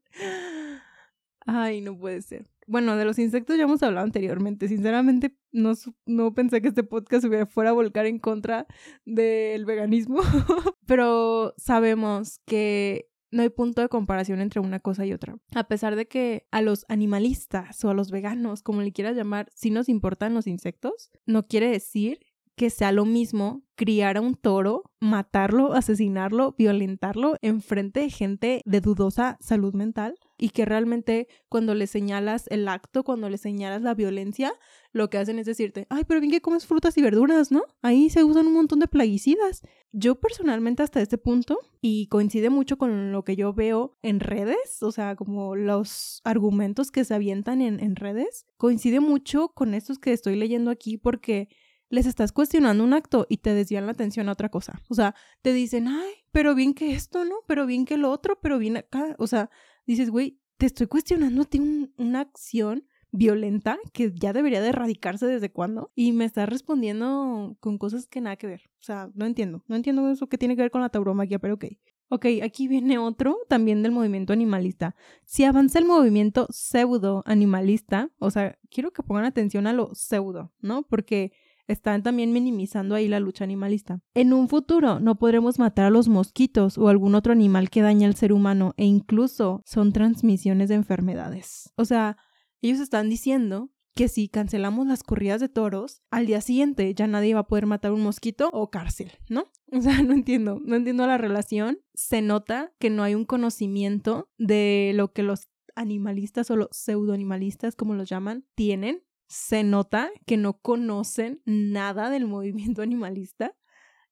Ay, 1.46 1.82
no 1.82 1.96
puede 1.96 2.24
ser. 2.24 2.50
Bueno, 2.70 2.96
de 2.98 3.04
los 3.04 3.18
insectos 3.18 3.58
ya 3.58 3.64
hemos 3.64 3.82
hablado 3.82 4.06
anteriormente. 4.06 4.68
Sinceramente, 4.68 5.36
no, 5.52 5.74
no 6.06 6.36
pensé 6.36 6.62
que 6.62 6.68
este 6.68 6.84
podcast 6.84 7.26
fuera 7.50 7.72
a 7.72 7.74
volcar 7.74 8.06
en 8.06 8.20
contra 8.20 8.68
del 9.06 9.66
veganismo. 9.66 10.22
Pero 10.86 11.56
sabemos 11.58 12.40
que 12.46 13.10
no 13.32 13.42
hay 13.42 13.50
punto 13.50 13.82
de 13.82 13.90
comparación 13.90 14.40
entre 14.40 14.60
una 14.60 14.80
cosa 14.80 15.04
y 15.04 15.14
otra. 15.14 15.36
A 15.56 15.68
pesar 15.68 15.96
de 15.96 16.08
que 16.08 16.46
a 16.52 16.62
los 16.62 16.86
animalistas 16.90 17.84
o 17.84 17.90
a 17.90 17.96
los 17.96 18.12
veganos, 18.12 18.62
como 18.62 18.84
le 18.84 18.92
quieras 18.92 19.16
llamar, 19.16 19.50
sí 19.56 19.72
nos 19.72 19.90
importan 19.90 20.36
los 20.36 20.46
insectos, 20.46 21.10
no 21.26 21.48
quiere 21.48 21.70
decir 21.70 22.20
que 22.60 22.70
sea 22.70 22.92
lo 22.92 23.06
mismo 23.06 23.64
criar 23.76 24.18
a 24.18 24.22
un 24.22 24.36
toro, 24.36 24.84
matarlo, 25.00 25.72
asesinarlo, 25.72 26.56
violentarlo 26.58 27.38
en 27.42 27.62
frente 27.62 28.02
de 28.02 28.10
gente 28.10 28.62
de 28.66 28.82
dudosa 28.82 29.38
salud 29.40 29.74
mental 29.74 30.16
y 30.38 30.50
que 30.50 30.66
realmente 30.66 31.30
cuando 31.48 31.74
le 31.74 31.88
señalas 31.88 32.48
el 32.50 32.68
acto, 32.68 33.06
cuando 33.06 33.30
le 33.30 33.38
señalas 33.38 33.82
la 33.82 33.94
violencia, 33.94 34.52
lo 34.92 35.10
que 35.10 35.20
hacen 35.20 35.40
es 35.40 35.46
decirte, 35.46 35.88
ay, 35.90 36.04
pero 36.06 36.20
bien 36.20 36.34
que 36.34 36.42
comes 36.42 36.66
frutas 36.66 36.98
y 36.98 37.02
verduras, 37.02 37.50
¿no? 37.50 37.64
Ahí 37.82 38.10
se 38.10 38.26
usan 38.26 38.48
un 38.48 38.56
montón 38.56 38.80
de 38.80 38.90
plaguicidas. 38.90 39.62
Yo 39.94 40.16
personalmente 40.16 40.84
hasta 40.84 41.02
este 41.02 41.18
punto, 41.18 41.60
y 41.80 42.08
coincide 42.08 42.50
mucho 42.50 42.78
con 42.78 43.14
lo 43.14 43.24
que 43.24 43.38
yo 43.38 43.54
veo 43.54 43.98
en 44.02 44.20
redes, 44.20 44.84
o 44.84 44.92
sea, 44.92 45.16
como 45.16 45.56
los 45.56 46.20
argumentos 46.26 46.92
que 46.92 47.06
se 47.06 47.14
avientan 47.14 47.62
en, 47.62 47.80
en 47.80 47.96
redes, 47.96 48.46
coincide 48.58 49.00
mucho 49.00 49.54
con 49.54 49.74
estos 49.74 49.98
que 49.98 50.12
estoy 50.12 50.36
leyendo 50.36 50.72
aquí 50.72 50.98
porque 50.98 51.48
les 51.90 52.06
estás 52.06 52.32
cuestionando 52.32 52.84
un 52.84 52.94
acto 52.94 53.26
y 53.30 53.38
te 53.38 53.54
desvían 53.54 53.86
la 53.86 53.92
atención 53.92 54.30
a 54.30 54.34
otra 54.34 54.50
cosa. 54.50 54.82
O 54.90 54.94
sea, 54.94 55.16
te 55.42 55.54
dicen, 55.54 55.88
ay, 55.88 56.14
pero 56.32 56.56
bien 56.56 56.74
que 56.74 56.94
esto, 56.94 57.26
¿no? 57.26 57.36
Pero 57.48 57.66
bien 57.66 57.86
que 57.86 57.98
lo 57.98 58.12
otro, 58.12 58.40
pero 58.42 58.60
bien 58.60 58.78
acá. 58.78 59.16
O 59.18 59.28
sea, 59.28 59.50
dices, 59.86 60.10
güey, 60.10 60.40
te 60.58 60.66
estoy 60.66 60.88
cuestionando 60.88 61.42
a 61.42 61.46
ti 61.46 61.92
una 61.98 62.22
acción 62.22 62.86
violenta 63.12 63.80
que 63.92 64.14
ya 64.14 64.34
debería 64.34 64.62
de 64.62 64.70
erradicarse 64.70 65.26
desde 65.26 65.52
cuándo 65.52 65.92
y 65.96 66.12
me 66.12 66.26
estás 66.26 66.48
respondiendo 66.48 67.58
con 67.60 67.78
cosas 67.78 68.08
que 68.08 68.22
nada 68.22 68.36
que 68.36 68.48
ver. 68.48 68.62
O 68.80 68.84
sea, 68.84 69.10
no 69.16 69.26
entiendo. 69.26 69.64
No 69.68 69.76
entiendo 69.76 70.10
eso 70.10 70.28
que 70.28 70.38
tiene 70.38 70.56
que 70.56 70.62
ver 70.62 70.72
con 70.72 70.82
la 70.82 70.90
tauromaquia, 70.90 71.40
pero 71.40 71.56
ok. 71.56 71.66
Ok, 72.12 72.26
aquí 72.44 72.68
viene 72.68 72.98
otro 72.98 73.38
también 73.48 73.84
del 73.84 73.92
movimiento 73.92 74.34
animalista. 74.34 74.96
Si 75.26 75.44
avanza 75.44 75.78
el 75.78 75.86
movimiento 75.86 76.48
pseudo 76.50 77.22
animalista, 77.28 78.10
o 78.18 78.32
sea, 78.32 78.58
quiero 78.72 78.92
que 78.92 79.04
pongan 79.04 79.26
atención 79.26 79.68
a 79.68 79.74
lo 79.74 79.94
pseudo, 79.94 80.52
¿no? 80.60 80.82
Porque 80.84 81.32
están 81.70 82.04
también 82.04 82.34
minimizando 82.34 82.96
ahí 82.96 83.08
la 83.08 83.20
lucha 83.20 83.44
animalista. 83.44 84.02
En 84.14 84.34
un 84.34 84.50
futuro 84.50 85.00
no 85.00 85.18
podremos 85.18 85.60
matar 85.60 85.86
a 85.86 85.90
los 85.90 86.08
mosquitos 86.08 86.78
o 86.78 86.90
algún 86.90 87.16
otro 87.16 87.32
animal 87.32 87.70
que 87.70 87.82
daña 87.82 88.08
al 88.08 88.16
ser 88.16 88.34
humano 88.34 88.74
e 88.76 88.86
incluso 88.86 89.62
son 89.66 89.94
transmisiones 89.94 90.70
de 90.70 90.76
enfermedades. 90.76 91.72
O 91.76 91.86
sea, 91.86 92.18
ellos 92.62 92.80
están 92.80 93.10
diciendo 93.10 93.72
que 93.96 94.08
si 94.08 94.30
cancelamos 94.30 94.88
las 94.88 95.04
corridas 95.04 95.42
de 95.42 95.50
toros, 95.50 96.02
al 96.10 96.26
día 96.26 96.42
siguiente 96.42 96.94
ya 96.94 97.06
nadie 97.08 97.34
va 97.34 97.42
a 97.42 97.48
poder 97.48 97.66
matar 97.66 97.92
un 97.92 98.02
mosquito 98.02 98.50
o 98.54 98.70
cárcel, 98.70 99.12
¿no? 99.30 99.46
O 99.72 99.82
sea, 99.82 100.02
no 100.02 100.14
entiendo, 100.14 100.60
no 100.64 100.76
entiendo 100.76 101.06
la 101.06 101.18
relación. 101.18 101.80
Se 101.94 102.22
nota 102.22 102.74
que 102.80 102.90
no 102.90 103.04
hay 103.04 103.14
un 103.14 103.26
conocimiento 103.26 104.32
de 104.38 104.94
lo 104.96 105.14
que 105.14 105.22
los 105.22 105.50
animalistas 105.76 106.50
o 106.50 106.56
los 106.56 106.70
pseudoanimalistas, 106.72 107.76
como 107.76 107.94
los 107.94 108.10
llaman, 108.10 108.46
tienen 108.56 109.04
se 109.30 109.64
nota 109.64 110.10
que 110.26 110.38
no 110.38 110.54
conocen 110.60 111.42
nada 111.46 112.10
del 112.10 112.26
movimiento 112.26 112.82
animalista 112.82 113.56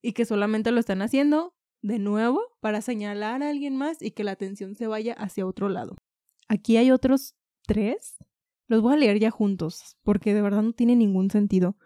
y 0.01 0.13
que 0.13 0.25
solamente 0.25 0.71
lo 0.71 0.80
están 0.80 1.01
haciendo 1.01 1.56
de 1.82 1.99
nuevo 1.99 2.41
para 2.60 2.82
señalar 2.82 3.43
a 3.43 3.49
alguien 3.49 3.75
más 3.75 4.01
y 4.01 4.12
que 4.12 4.23
la 4.23 4.32
atención 4.32 4.75
se 4.75 4.88
vaya 4.88 5.13
hacia 5.13 5.45
otro 5.45 5.69
lado. 5.69 5.95
Aquí 6.47 6.77
hay 6.77 6.91
otros 6.91 7.36
tres. 7.65 8.17
Los 8.67 8.82
voy 8.82 8.93
a 8.93 8.97
leer 8.97 9.19
ya 9.19 9.32
juntos 9.32 9.97
porque 10.03 10.34
de 10.34 10.41
verdad 10.41 10.62
no 10.62 10.73
tiene 10.73 10.95
ningún 10.95 11.32
sentido. 11.32 11.77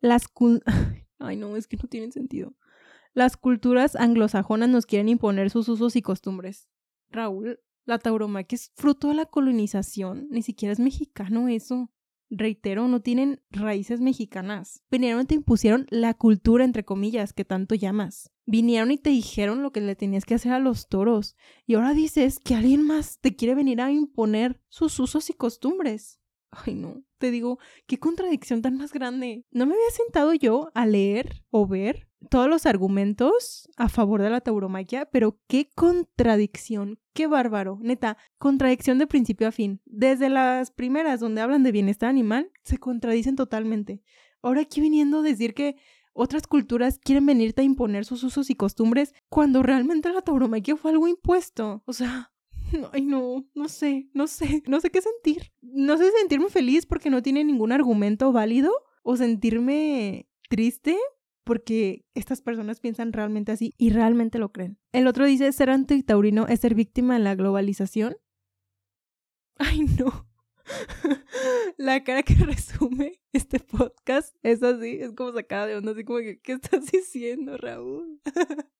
Las 0.00 0.26
Ay, 1.18 1.36
no, 1.36 1.56
es 1.56 1.66
que 1.66 1.76
no 1.76 1.88
tienen 1.88 2.12
sentido. 2.12 2.54
Las 3.14 3.36
culturas 3.36 3.94
anglosajonas 3.96 4.68
nos 4.68 4.86
quieren 4.86 5.08
imponer 5.08 5.50
sus 5.50 5.68
usos 5.68 5.96
y 5.96 6.02
costumbres. 6.02 6.68
Raúl, 7.10 7.60
la 7.84 7.98
tauromaquia 7.98 8.56
es 8.56 8.72
fruto 8.74 9.08
de 9.08 9.14
la 9.14 9.26
colonización. 9.26 10.28
Ni 10.30 10.42
siquiera 10.42 10.72
es 10.72 10.80
mexicano 10.80 11.48
eso 11.48 11.90
reitero, 12.32 12.88
no 12.88 13.00
tienen 13.00 13.40
raíces 13.50 14.00
mexicanas. 14.00 14.82
Vinieron 14.90 15.22
y 15.22 15.26
te 15.26 15.34
impusieron 15.34 15.86
la 15.90 16.14
cultura, 16.14 16.64
entre 16.64 16.84
comillas, 16.84 17.32
que 17.32 17.44
tanto 17.44 17.74
llamas. 17.74 18.30
Vinieron 18.46 18.90
y 18.90 18.98
te 18.98 19.10
dijeron 19.10 19.62
lo 19.62 19.70
que 19.70 19.80
le 19.80 19.94
tenías 19.94 20.24
que 20.24 20.34
hacer 20.34 20.52
a 20.52 20.58
los 20.58 20.88
toros. 20.88 21.36
Y 21.66 21.74
ahora 21.74 21.94
dices 21.94 22.40
que 22.40 22.54
alguien 22.54 22.82
más 22.82 23.18
te 23.20 23.36
quiere 23.36 23.54
venir 23.54 23.80
a 23.80 23.92
imponer 23.92 24.60
sus 24.68 24.98
usos 24.98 25.30
y 25.30 25.34
costumbres. 25.34 26.20
Ay, 26.50 26.74
no, 26.74 27.02
te 27.18 27.30
digo, 27.30 27.58
qué 27.86 27.98
contradicción 27.98 28.62
tan 28.62 28.76
más 28.76 28.92
grande. 28.92 29.46
No 29.50 29.66
me 29.66 29.74
había 29.74 29.90
sentado 29.90 30.34
yo 30.34 30.70
a 30.74 30.86
leer 30.86 31.44
o 31.50 31.66
ver 31.66 32.08
todos 32.30 32.48
los 32.48 32.66
argumentos 32.66 33.68
a 33.76 33.88
favor 33.88 34.22
de 34.22 34.30
la 34.30 34.40
tauromaquia, 34.40 35.06
pero 35.06 35.38
qué 35.48 35.70
contradicción, 35.74 36.98
qué 37.12 37.26
bárbaro. 37.26 37.78
Neta, 37.80 38.16
contradicción 38.38 38.98
de 38.98 39.06
principio 39.06 39.48
a 39.48 39.52
fin. 39.52 39.80
Desde 39.84 40.28
las 40.28 40.70
primeras 40.70 41.20
donde 41.20 41.40
hablan 41.40 41.62
de 41.62 41.72
bienestar 41.72 42.08
animal, 42.08 42.50
se 42.64 42.78
contradicen 42.78 43.36
totalmente. 43.36 44.02
Ahora 44.42 44.62
aquí 44.62 44.80
viniendo 44.80 45.18
a 45.18 45.22
decir 45.22 45.54
que 45.54 45.76
otras 46.14 46.46
culturas 46.46 46.98
quieren 46.98 47.26
venirte 47.26 47.62
a 47.62 47.64
imponer 47.64 48.04
sus 48.04 48.22
usos 48.22 48.50
y 48.50 48.54
costumbres 48.54 49.14
cuando 49.28 49.62
realmente 49.62 50.12
la 50.12 50.22
tauromaquia 50.22 50.76
fue 50.76 50.90
algo 50.90 51.08
impuesto. 51.08 51.82
O 51.86 51.92
sea, 51.92 52.32
Ay, 52.92 53.04
no, 53.04 53.44
no 53.54 53.68
sé, 53.68 54.08
no 54.12 54.26
sé, 54.26 54.62
no 54.66 54.80
sé 54.80 54.90
qué 54.90 55.00
sentir. 55.00 55.52
No 55.60 55.96
sé 55.96 56.10
sentirme 56.18 56.48
feliz 56.48 56.86
porque 56.86 57.10
no 57.10 57.22
tiene 57.22 57.44
ningún 57.44 57.72
argumento 57.72 58.32
válido 58.32 58.72
o 59.02 59.16
sentirme 59.16 60.28
triste 60.48 60.96
porque 61.44 62.04
estas 62.14 62.42
personas 62.42 62.80
piensan 62.80 63.12
realmente 63.12 63.52
así 63.52 63.74
y 63.78 63.90
realmente 63.90 64.38
lo 64.38 64.52
creen. 64.52 64.78
El 64.92 65.06
otro 65.06 65.26
dice, 65.26 65.50
ser 65.52 65.70
antitaurino 65.70 66.46
es 66.46 66.60
ser 66.60 66.74
víctima 66.74 67.14
de 67.14 67.20
la 67.20 67.34
globalización. 67.34 68.16
Ay, 69.58 69.80
no. 69.98 70.26
la 71.76 72.04
cara 72.04 72.22
que 72.22 72.34
resume 72.46 73.20
este 73.32 73.60
podcast 73.60 74.36
es 74.42 74.62
así, 74.62 74.98
es 75.00 75.12
como 75.12 75.32
sacada 75.32 75.66
de 75.66 75.76
onda, 75.76 75.92
así 75.92 76.04
como 76.04 76.18
que, 76.18 76.40
¿qué 76.40 76.52
estás 76.52 76.90
diciendo, 76.90 77.56
Raúl? 77.56 78.20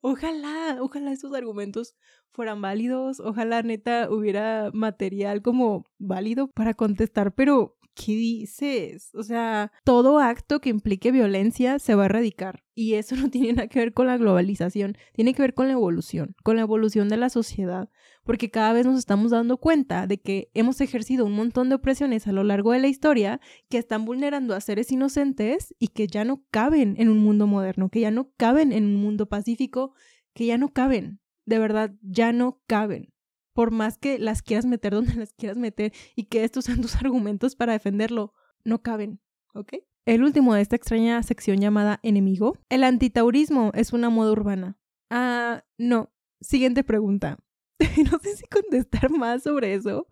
ojalá, 0.00 0.78
ojalá 0.80 1.12
esos 1.12 1.34
argumentos 1.34 1.94
fueran 2.32 2.60
válidos, 2.60 3.20
ojalá 3.20 3.62
neta 3.62 4.10
hubiera 4.10 4.70
material 4.72 5.42
como 5.42 5.84
válido 5.98 6.48
para 6.48 6.74
contestar, 6.74 7.34
pero 7.34 7.78
¿qué 7.94 8.12
dices? 8.12 9.10
O 9.14 9.22
sea, 9.22 9.72
todo 9.84 10.18
acto 10.18 10.60
que 10.60 10.70
implique 10.70 11.12
violencia 11.12 11.78
se 11.78 11.94
va 11.94 12.02
a 12.02 12.06
erradicar. 12.06 12.62
Y 12.74 12.94
eso 12.94 13.16
no 13.16 13.30
tiene 13.30 13.52
nada 13.52 13.68
que 13.68 13.78
ver 13.78 13.92
con 13.92 14.06
la 14.06 14.16
globalización, 14.16 14.96
tiene 15.12 15.34
que 15.34 15.42
ver 15.42 15.54
con 15.54 15.68
la 15.68 15.74
evolución, 15.74 16.34
con 16.42 16.56
la 16.56 16.62
evolución 16.62 17.08
de 17.08 17.16
la 17.16 17.30
sociedad, 17.30 17.88
porque 18.24 18.50
cada 18.50 18.72
vez 18.72 18.86
nos 18.86 18.98
estamos 18.98 19.30
dando 19.30 19.58
cuenta 19.58 20.06
de 20.06 20.20
que 20.20 20.50
hemos 20.54 20.80
ejercido 20.80 21.24
un 21.24 21.32
montón 21.32 21.68
de 21.68 21.76
opresiones 21.76 22.26
a 22.26 22.32
lo 22.32 22.44
largo 22.44 22.72
de 22.72 22.80
la 22.80 22.88
historia 22.88 23.40
que 23.68 23.78
están 23.78 24.04
vulnerando 24.04 24.54
a 24.54 24.60
seres 24.60 24.90
inocentes 24.90 25.74
y 25.78 25.88
que 25.88 26.06
ya 26.06 26.24
no 26.24 26.42
caben 26.50 26.96
en 26.98 27.08
un 27.08 27.18
mundo 27.18 27.46
moderno, 27.46 27.88
que 27.88 28.00
ya 28.00 28.10
no 28.10 28.30
caben 28.36 28.72
en 28.72 28.84
un 28.84 28.96
mundo 28.96 29.26
pacífico, 29.26 29.94
que 30.34 30.46
ya 30.46 30.58
no 30.58 30.72
caben, 30.72 31.20
de 31.46 31.58
verdad, 31.58 31.92
ya 32.02 32.32
no 32.32 32.60
caben 32.66 33.13
por 33.54 33.70
más 33.70 33.96
que 33.96 34.18
las 34.18 34.42
quieras 34.42 34.66
meter 34.66 34.92
donde 34.92 35.14
las 35.14 35.32
quieras 35.32 35.56
meter 35.56 35.92
y 36.14 36.24
que 36.24 36.44
estos 36.44 36.66
sean 36.66 36.82
tus 36.82 36.96
argumentos 37.02 37.56
para 37.56 37.72
defenderlo, 37.72 38.34
no 38.64 38.82
caben, 38.82 39.20
¿ok? 39.54 39.74
El 40.06 40.22
último 40.22 40.54
de 40.54 40.60
esta 40.60 40.76
extraña 40.76 41.22
sección 41.22 41.58
llamada 41.60 42.00
enemigo. 42.02 42.58
El 42.68 42.84
antitaurismo 42.84 43.70
es 43.74 43.94
una 43.94 44.10
moda 44.10 44.32
urbana. 44.32 44.76
Ah, 45.08 45.64
no. 45.78 46.12
Siguiente 46.42 46.84
pregunta. 46.84 47.38
no 48.10 48.18
sé 48.18 48.36
si 48.36 48.44
contestar 48.46 49.10
más 49.10 49.44
sobre 49.44 49.72
eso, 49.72 50.06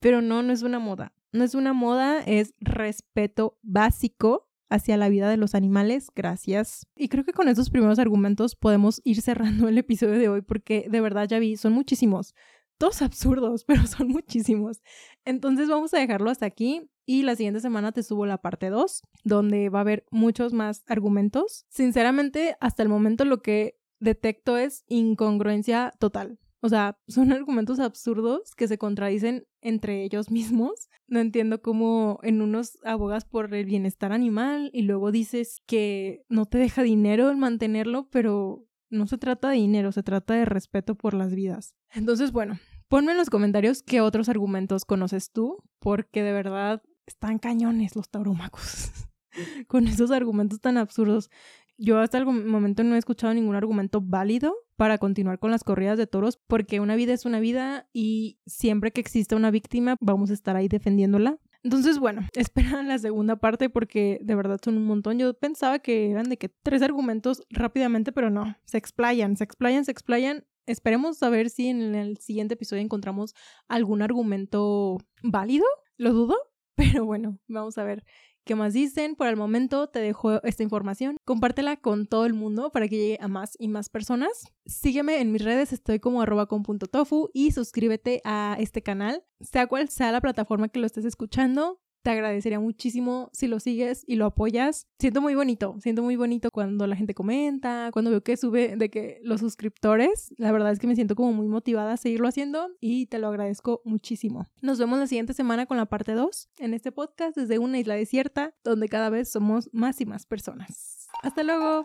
pero 0.00 0.22
no, 0.22 0.42
no 0.42 0.52
es 0.52 0.62
una 0.62 0.80
moda. 0.80 1.12
No 1.32 1.44
es 1.44 1.54
una 1.54 1.72
moda, 1.72 2.20
es 2.20 2.54
respeto 2.58 3.58
básico 3.62 4.45
hacia 4.68 4.96
la 4.96 5.08
vida 5.08 5.28
de 5.30 5.36
los 5.36 5.54
animales. 5.54 6.08
Gracias. 6.14 6.86
Y 6.96 7.08
creo 7.08 7.24
que 7.24 7.32
con 7.32 7.48
estos 7.48 7.70
primeros 7.70 7.98
argumentos 7.98 8.56
podemos 8.56 9.00
ir 9.04 9.20
cerrando 9.22 9.68
el 9.68 9.78
episodio 9.78 10.18
de 10.18 10.28
hoy 10.28 10.42
porque 10.42 10.86
de 10.90 11.00
verdad 11.00 11.28
ya 11.28 11.38
vi, 11.38 11.56
son 11.56 11.72
muchísimos. 11.72 12.34
Todos 12.78 13.02
absurdos, 13.02 13.64
pero 13.66 13.86
son 13.86 14.08
muchísimos. 14.08 14.82
Entonces 15.24 15.68
vamos 15.68 15.94
a 15.94 15.98
dejarlo 15.98 16.30
hasta 16.30 16.46
aquí 16.46 16.90
y 17.06 17.22
la 17.22 17.36
siguiente 17.36 17.60
semana 17.60 17.92
te 17.92 18.02
subo 18.02 18.26
la 18.26 18.38
parte 18.38 18.68
2, 18.68 19.02
donde 19.24 19.68
va 19.68 19.78
a 19.78 19.82
haber 19.82 20.04
muchos 20.10 20.52
más 20.52 20.82
argumentos. 20.88 21.64
Sinceramente, 21.68 22.56
hasta 22.60 22.82
el 22.82 22.88
momento 22.88 23.24
lo 23.24 23.42
que 23.42 23.78
detecto 24.00 24.56
es 24.56 24.84
incongruencia 24.88 25.94
total. 25.98 26.38
O 26.60 26.68
sea, 26.68 26.98
son 27.06 27.32
argumentos 27.32 27.78
absurdos 27.80 28.54
que 28.56 28.68
se 28.68 28.78
contradicen 28.78 29.46
entre 29.60 30.02
ellos 30.04 30.30
mismos. 30.30 30.88
No 31.06 31.20
entiendo 31.20 31.60
cómo 31.62 32.18
en 32.22 32.42
unos 32.42 32.78
abogas 32.84 33.24
por 33.24 33.54
el 33.54 33.64
bienestar 33.66 34.12
animal 34.12 34.70
y 34.72 34.82
luego 34.82 35.12
dices 35.12 35.62
que 35.66 36.24
no 36.28 36.46
te 36.46 36.58
deja 36.58 36.82
dinero 36.82 37.30
el 37.30 37.36
mantenerlo, 37.36 38.08
pero 38.10 38.64
No 38.88 39.08
se 39.08 39.18
trata 39.18 39.50
de 39.50 39.56
dinero, 39.56 39.90
se 39.90 40.04
trata 40.04 40.34
de 40.34 40.44
respeto 40.44 40.94
por 40.94 41.12
las 41.12 41.34
vidas. 41.34 41.74
Entonces, 41.90 42.30
bueno, 42.30 42.60
ponme 42.88 43.12
en 43.12 43.18
los 43.18 43.30
comentarios 43.30 43.82
qué 43.82 44.00
otros 44.00 44.28
argumentos 44.28 44.84
conoces 44.84 45.32
tú, 45.32 45.64
porque 45.80 46.22
de 46.22 46.32
verdad 46.32 46.82
están 47.04 47.38
cañones 47.38 47.96
los 47.96 48.08
tauromacos. 48.08 48.92
Con 49.66 49.88
esos 49.88 50.12
argumentos 50.12 50.60
tan 50.60 50.76
absurdos. 50.76 51.30
Yo 51.78 51.98
hasta 51.98 52.18
el 52.18 52.26
momento 52.26 52.84
no 52.84 52.94
he 52.94 52.98
escuchado 52.98 53.34
ningún 53.34 53.56
argumento 53.56 54.00
válido 54.00 54.54
para 54.76 54.98
continuar 54.98 55.38
con 55.38 55.50
las 55.50 55.64
corridas 55.64 55.98
de 55.98 56.06
toros, 56.06 56.36
porque 56.36 56.80
una 56.80 56.96
vida 56.96 57.12
es 57.12 57.24
una 57.24 57.40
vida 57.40 57.88
y 57.92 58.38
siempre 58.46 58.92
que 58.92 59.00
exista 59.00 59.36
una 59.36 59.50
víctima 59.50 59.96
vamos 60.00 60.30
a 60.30 60.34
estar 60.34 60.56
ahí 60.56 60.68
defendiéndola. 60.68 61.38
Entonces, 61.62 61.98
bueno, 61.98 62.20
esperan 62.34 62.86
la 62.86 62.98
segunda 62.98 63.36
parte 63.36 63.68
porque 63.68 64.20
de 64.22 64.34
verdad 64.34 64.60
son 64.62 64.76
un 64.76 64.84
montón. 64.84 65.18
Yo 65.18 65.34
pensaba 65.34 65.80
que 65.80 66.10
eran 66.10 66.28
de 66.28 66.36
que 66.36 66.48
tres 66.48 66.82
argumentos 66.82 67.42
rápidamente, 67.50 68.12
pero 68.12 68.30
no, 68.30 68.56
se 68.64 68.78
explayan, 68.78 69.36
se 69.36 69.44
explayan, 69.44 69.84
se 69.84 69.90
explayan. 69.90 70.44
Esperemos 70.66 71.22
a 71.22 71.28
ver 71.28 71.50
si 71.50 71.68
en 71.68 71.94
el 71.94 72.18
siguiente 72.18 72.54
episodio 72.54 72.82
encontramos 72.82 73.34
algún 73.68 74.02
argumento 74.02 74.98
válido. 75.22 75.64
Lo 75.96 76.12
dudo, 76.12 76.36
pero 76.76 77.04
bueno, 77.04 77.38
vamos 77.48 77.78
a 77.78 77.84
ver 77.84 78.04
qué 78.46 78.54
más 78.54 78.72
dicen. 78.72 79.16
Por 79.16 79.26
el 79.26 79.36
momento 79.36 79.88
te 79.88 79.98
dejo 79.98 80.42
esta 80.42 80.62
información. 80.62 81.18
Compártela 81.24 81.76
con 81.76 82.06
todo 82.06 82.24
el 82.24 82.32
mundo 82.32 82.70
para 82.70 82.88
que 82.88 82.96
llegue 82.96 83.18
a 83.20 83.28
más 83.28 83.56
y 83.58 83.68
más 83.68 83.90
personas. 83.90 84.46
Sígueme 84.64 85.20
en 85.20 85.32
mis 85.32 85.44
redes, 85.44 85.74
estoy 85.74 85.98
como 85.98 86.22
arroba 86.22 86.46
con 86.46 86.62
punto 86.62 86.86
tofu 86.86 87.28
y 87.34 87.50
suscríbete 87.50 88.22
a 88.24 88.56
este 88.58 88.82
canal, 88.82 89.24
sea 89.40 89.66
cual 89.66 89.90
sea 89.90 90.12
la 90.12 90.22
plataforma 90.22 90.68
que 90.68 90.80
lo 90.80 90.86
estés 90.86 91.04
escuchando. 91.04 91.80
Te 92.06 92.12
agradecería 92.12 92.60
muchísimo 92.60 93.30
si 93.32 93.48
lo 93.48 93.58
sigues 93.58 94.04
y 94.06 94.14
lo 94.14 94.26
apoyas. 94.26 94.86
Siento 95.00 95.20
muy 95.20 95.34
bonito, 95.34 95.74
siento 95.80 96.04
muy 96.04 96.14
bonito 96.14 96.52
cuando 96.52 96.86
la 96.86 96.94
gente 96.94 97.14
comenta, 97.14 97.90
cuando 97.92 98.12
veo 98.12 98.22
que 98.22 98.36
sube 98.36 98.76
de 98.76 98.90
que 98.90 99.18
los 99.24 99.40
suscriptores, 99.40 100.32
la 100.36 100.52
verdad 100.52 100.70
es 100.70 100.78
que 100.78 100.86
me 100.86 100.94
siento 100.94 101.16
como 101.16 101.32
muy 101.32 101.48
motivada 101.48 101.94
a 101.94 101.96
seguirlo 101.96 102.28
haciendo 102.28 102.68
y 102.80 103.06
te 103.06 103.18
lo 103.18 103.26
agradezco 103.26 103.82
muchísimo. 103.84 104.46
Nos 104.60 104.78
vemos 104.78 105.00
la 105.00 105.08
siguiente 105.08 105.34
semana 105.34 105.66
con 105.66 105.78
la 105.78 105.86
parte 105.86 106.12
2 106.12 106.50
en 106.60 106.74
este 106.74 106.92
podcast 106.92 107.36
desde 107.36 107.58
una 107.58 107.80
isla 107.80 107.96
desierta 107.96 108.54
donde 108.62 108.88
cada 108.88 109.10
vez 109.10 109.28
somos 109.28 109.68
más 109.72 110.00
y 110.00 110.06
más 110.06 110.26
personas. 110.26 111.08
Hasta 111.24 111.42
luego. 111.42 111.82